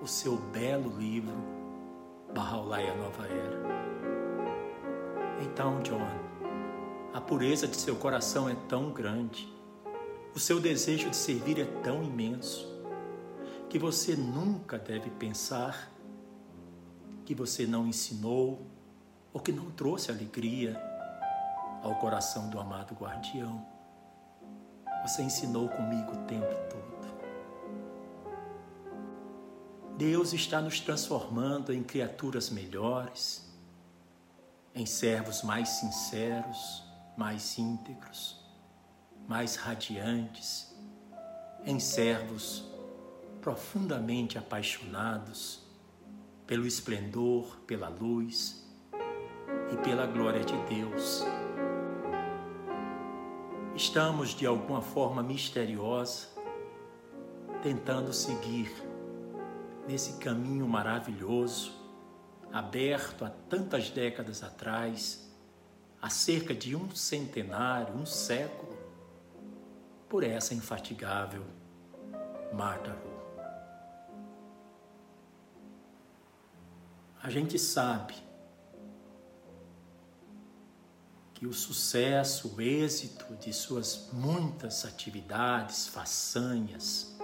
o 0.00 0.06
seu 0.06 0.36
belo 0.36 0.96
livro, 0.96 1.36
Bahá'u'lláh 2.32 2.90
a 2.90 2.94
Nova 2.94 3.26
Era. 3.26 3.95
Então, 5.40 5.82
John, 5.82 6.08
a 7.12 7.20
pureza 7.20 7.66
de 7.66 7.76
seu 7.76 7.96
coração 7.96 8.48
é 8.48 8.54
tão 8.68 8.90
grande, 8.90 9.52
o 10.34 10.38
seu 10.38 10.60
desejo 10.60 11.10
de 11.10 11.16
servir 11.16 11.58
é 11.58 11.64
tão 11.82 12.02
imenso, 12.02 12.66
que 13.68 13.78
você 13.78 14.16
nunca 14.16 14.78
deve 14.78 15.10
pensar 15.10 15.90
que 17.24 17.34
você 17.34 17.66
não 17.66 17.86
ensinou 17.86 18.66
ou 19.32 19.40
que 19.40 19.52
não 19.52 19.70
trouxe 19.70 20.10
alegria 20.10 20.80
ao 21.82 21.94
coração 21.96 22.48
do 22.48 22.58
amado 22.58 22.94
guardião. 22.94 23.66
Você 25.02 25.22
ensinou 25.22 25.68
comigo 25.68 26.12
o 26.12 26.24
tempo 26.26 26.54
todo. 26.70 26.86
Deus 29.96 30.32
está 30.32 30.60
nos 30.60 30.80
transformando 30.80 31.72
em 31.72 31.82
criaturas 31.82 32.50
melhores, 32.50 33.45
em 34.76 34.84
servos 34.84 35.42
mais 35.42 35.70
sinceros, 35.70 36.84
mais 37.16 37.58
íntegros, 37.58 38.44
mais 39.26 39.56
radiantes, 39.56 40.76
em 41.64 41.80
servos 41.80 42.62
profundamente 43.40 44.36
apaixonados 44.36 45.64
pelo 46.46 46.66
esplendor, 46.66 47.56
pela 47.66 47.88
luz 47.88 48.66
e 49.72 49.76
pela 49.78 50.06
glória 50.06 50.44
de 50.44 50.56
Deus. 50.66 51.24
Estamos 53.74 54.34
de 54.34 54.44
alguma 54.44 54.82
forma 54.82 55.22
misteriosa 55.22 56.28
tentando 57.62 58.12
seguir 58.12 58.70
nesse 59.88 60.18
caminho 60.18 60.68
maravilhoso, 60.68 61.72
aberto 62.52 63.24
há 63.24 63.30
tantas 63.48 63.90
décadas 63.90 64.42
atrás, 64.42 65.30
há 66.00 66.08
cerca 66.08 66.54
de 66.54 66.74
um 66.76 66.94
centenário, 66.94 67.94
um 67.94 68.06
século, 68.06 68.76
por 70.08 70.22
essa 70.22 70.54
infatigável 70.54 71.44
Marta 72.52 72.92
Ru. 72.92 73.16
A 77.22 77.28
gente 77.28 77.58
sabe 77.58 78.14
que 81.34 81.46
o 81.46 81.52
sucesso, 81.52 82.54
o 82.56 82.60
êxito 82.62 83.34
de 83.36 83.52
suas 83.52 84.08
muitas 84.12 84.84
atividades, 84.86 85.86
façanhas, 85.88 87.14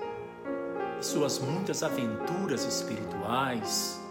suas 1.00 1.38
muitas 1.38 1.82
aventuras 1.82 2.64
espirituais, 2.64 4.01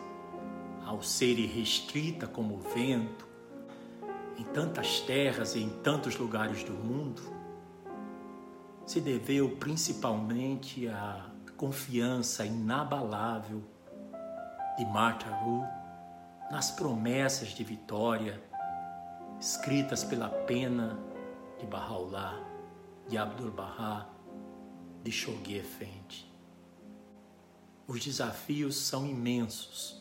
ao 0.91 1.01
ser 1.01 1.35
restrita 1.45 2.27
como 2.27 2.55
o 2.55 2.59
vento, 2.59 3.25
em 4.37 4.43
tantas 4.43 4.99
terras 4.99 5.55
e 5.55 5.59
em 5.59 5.69
tantos 5.69 6.17
lugares 6.17 6.65
do 6.65 6.73
mundo, 6.73 7.21
se 8.85 8.99
deveu 8.99 9.55
principalmente 9.55 10.89
à 10.89 11.27
confiança 11.55 12.45
inabalável 12.45 13.63
de 14.77 14.85
Martha 14.85 15.29
Ru 15.29 15.63
nas 16.51 16.71
promessas 16.71 17.49
de 17.49 17.63
vitória 17.63 18.43
escritas 19.39 20.03
pela 20.03 20.27
pena 20.27 20.99
de 21.57 21.65
Bahá'u'lláh, 21.67 22.37
de 23.07 23.17
Abdu'l-Bahá, 23.17 24.09
de 25.01 25.11
Shoghi 25.11 25.55
Effendi. 25.55 26.29
Os 27.87 28.03
desafios 28.03 28.75
são 28.75 29.07
imensos. 29.07 30.00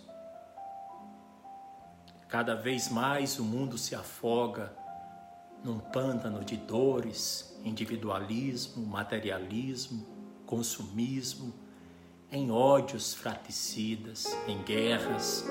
Cada 2.30 2.54
vez 2.54 2.88
mais 2.88 3.40
o 3.40 3.44
mundo 3.44 3.76
se 3.76 3.92
afoga 3.92 4.72
num 5.64 5.80
pântano 5.80 6.44
de 6.44 6.56
dores, 6.56 7.58
individualismo, 7.64 8.86
materialismo, 8.86 10.06
consumismo, 10.46 11.52
em 12.30 12.52
ódios 12.52 13.12
fraticidas, 13.12 14.26
em 14.46 14.62
guerras, 14.62 15.44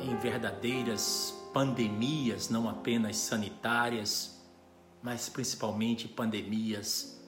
em 0.00 0.16
verdadeiras 0.18 1.34
pandemias, 1.52 2.48
não 2.48 2.68
apenas 2.68 3.16
sanitárias, 3.16 4.40
mas 5.02 5.28
principalmente 5.28 6.06
pandemias 6.06 7.20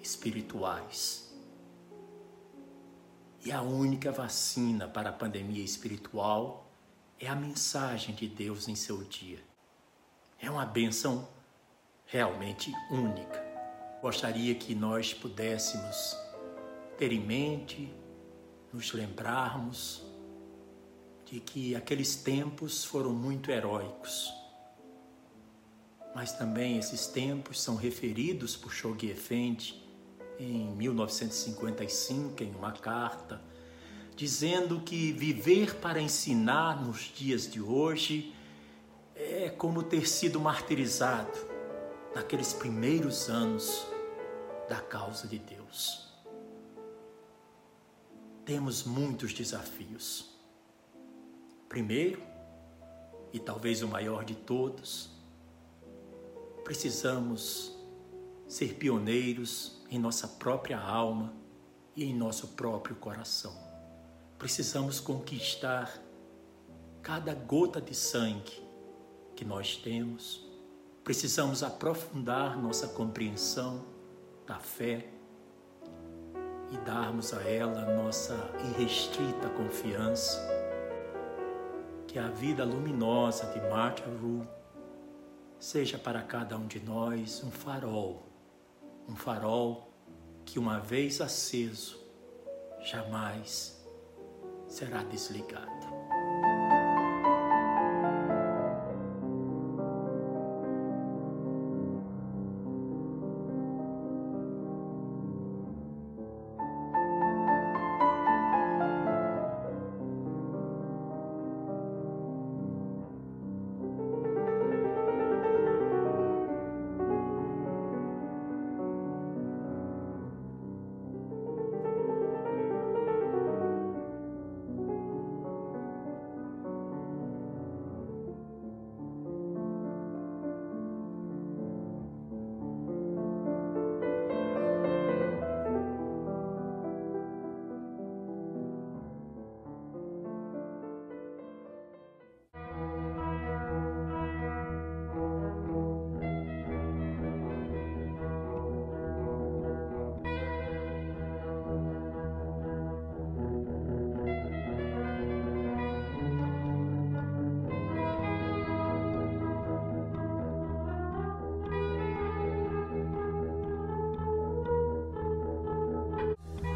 espirituais. 0.00 1.28
E 3.44 3.50
a 3.50 3.62
única 3.62 4.12
vacina 4.12 4.86
para 4.86 5.10
a 5.10 5.12
pandemia 5.12 5.64
espiritual 5.64 6.69
é 7.20 7.28
a 7.28 7.36
mensagem 7.36 8.14
de 8.14 8.26
Deus 8.26 8.66
em 8.66 8.74
seu 8.74 9.04
dia. 9.04 9.38
É 10.40 10.50
uma 10.50 10.64
bênção 10.64 11.28
realmente 12.06 12.72
única. 12.90 13.44
Gostaria 14.00 14.54
que 14.54 14.74
nós 14.74 15.12
pudéssemos 15.12 16.16
ter 16.96 17.12
em 17.12 17.20
mente, 17.20 17.92
nos 18.72 18.92
lembrarmos 18.92 20.02
de 21.26 21.40
que 21.40 21.76
aqueles 21.76 22.16
tempos 22.16 22.84
foram 22.84 23.12
muito 23.12 23.50
heróicos. 23.50 24.32
Mas 26.14 26.32
também 26.32 26.78
esses 26.78 27.06
tempos 27.06 27.60
são 27.60 27.76
referidos 27.76 28.56
por 28.56 28.72
Shoghi 28.72 29.10
Effendi 29.10 29.80
em 30.38 30.74
1955 30.74 32.42
em 32.42 32.54
uma 32.54 32.72
carta, 32.72 33.42
dizendo 34.20 34.82
que 34.82 35.12
viver 35.12 35.76
para 35.76 35.98
ensinar 35.98 36.84
nos 36.84 37.10
dias 37.10 37.50
de 37.50 37.58
hoje 37.58 38.34
é 39.14 39.48
como 39.48 39.82
ter 39.82 40.06
sido 40.06 40.38
martirizado 40.38 41.32
naqueles 42.14 42.52
primeiros 42.52 43.30
anos 43.30 43.86
da 44.68 44.78
causa 44.78 45.26
de 45.26 45.38
Deus. 45.38 46.12
Temos 48.44 48.84
muitos 48.84 49.32
desafios. 49.32 50.38
Primeiro, 51.66 52.20
e 53.32 53.38
talvez 53.38 53.80
o 53.80 53.88
maior 53.88 54.22
de 54.22 54.34
todos, 54.34 55.08
precisamos 56.62 57.74
ser 58.46 58.74
pioneiros 58.74 59.80
em 59.90 59.98
nossa 59.98 60.28
própria 60.28 60.78
alma 60.78 61.32
e 61.96 62.04
em 62.04 62.14
nosso 62.14 62.48
próprio 62.48 62.96
coração. 62.96 63.69
Precisamos 64.40 64.98
conquistar 64.98 66.02
cada 67.02 67.34
gota 67.34 67.78
de 67.78 67.94
sangue 67.94 68.66
que 69.36 69.44
nós 69.44 69.76
temos. 69.76 70.44
Precisamos 71.04 71.62
aprofundar 71.62 72.58
nossa 72.58 72.88
compreensão 72.88 73.84
da 74.46 74.58
fé 74.58 75.08
e 76.72 76.78
darmos 76.78 77.34
a 77.34 77.42
ela 77.42 77.94
nossa 77.94 78.34
irrestrita 78.70 79.50
confiança 79.50 80.40
que 82.08 82.18
a 82.18 82.28
vida 82.28 82.64
luminosa 82.64 83.44
de 83.52 83.60
Martha 83.68 84.08
Ru 84.08 84.48
seja 85.58 85.98
para 85.98 86.22
cada 86.22 86.56
um 86.56 86.66
de 86.66 86.80
nós 86.80 87.44
um 87.44 87.50
farol 87.50 88.26
um 89.06 89.16
farol 89.16 89.92
que, 90.46 90.58
uma 90.58 90.78
vez 90.78 91.20
aceso, 91.20 92.00
jamais 92.80 93.79
será 94.70 95.02
desligado. 95.02 95.79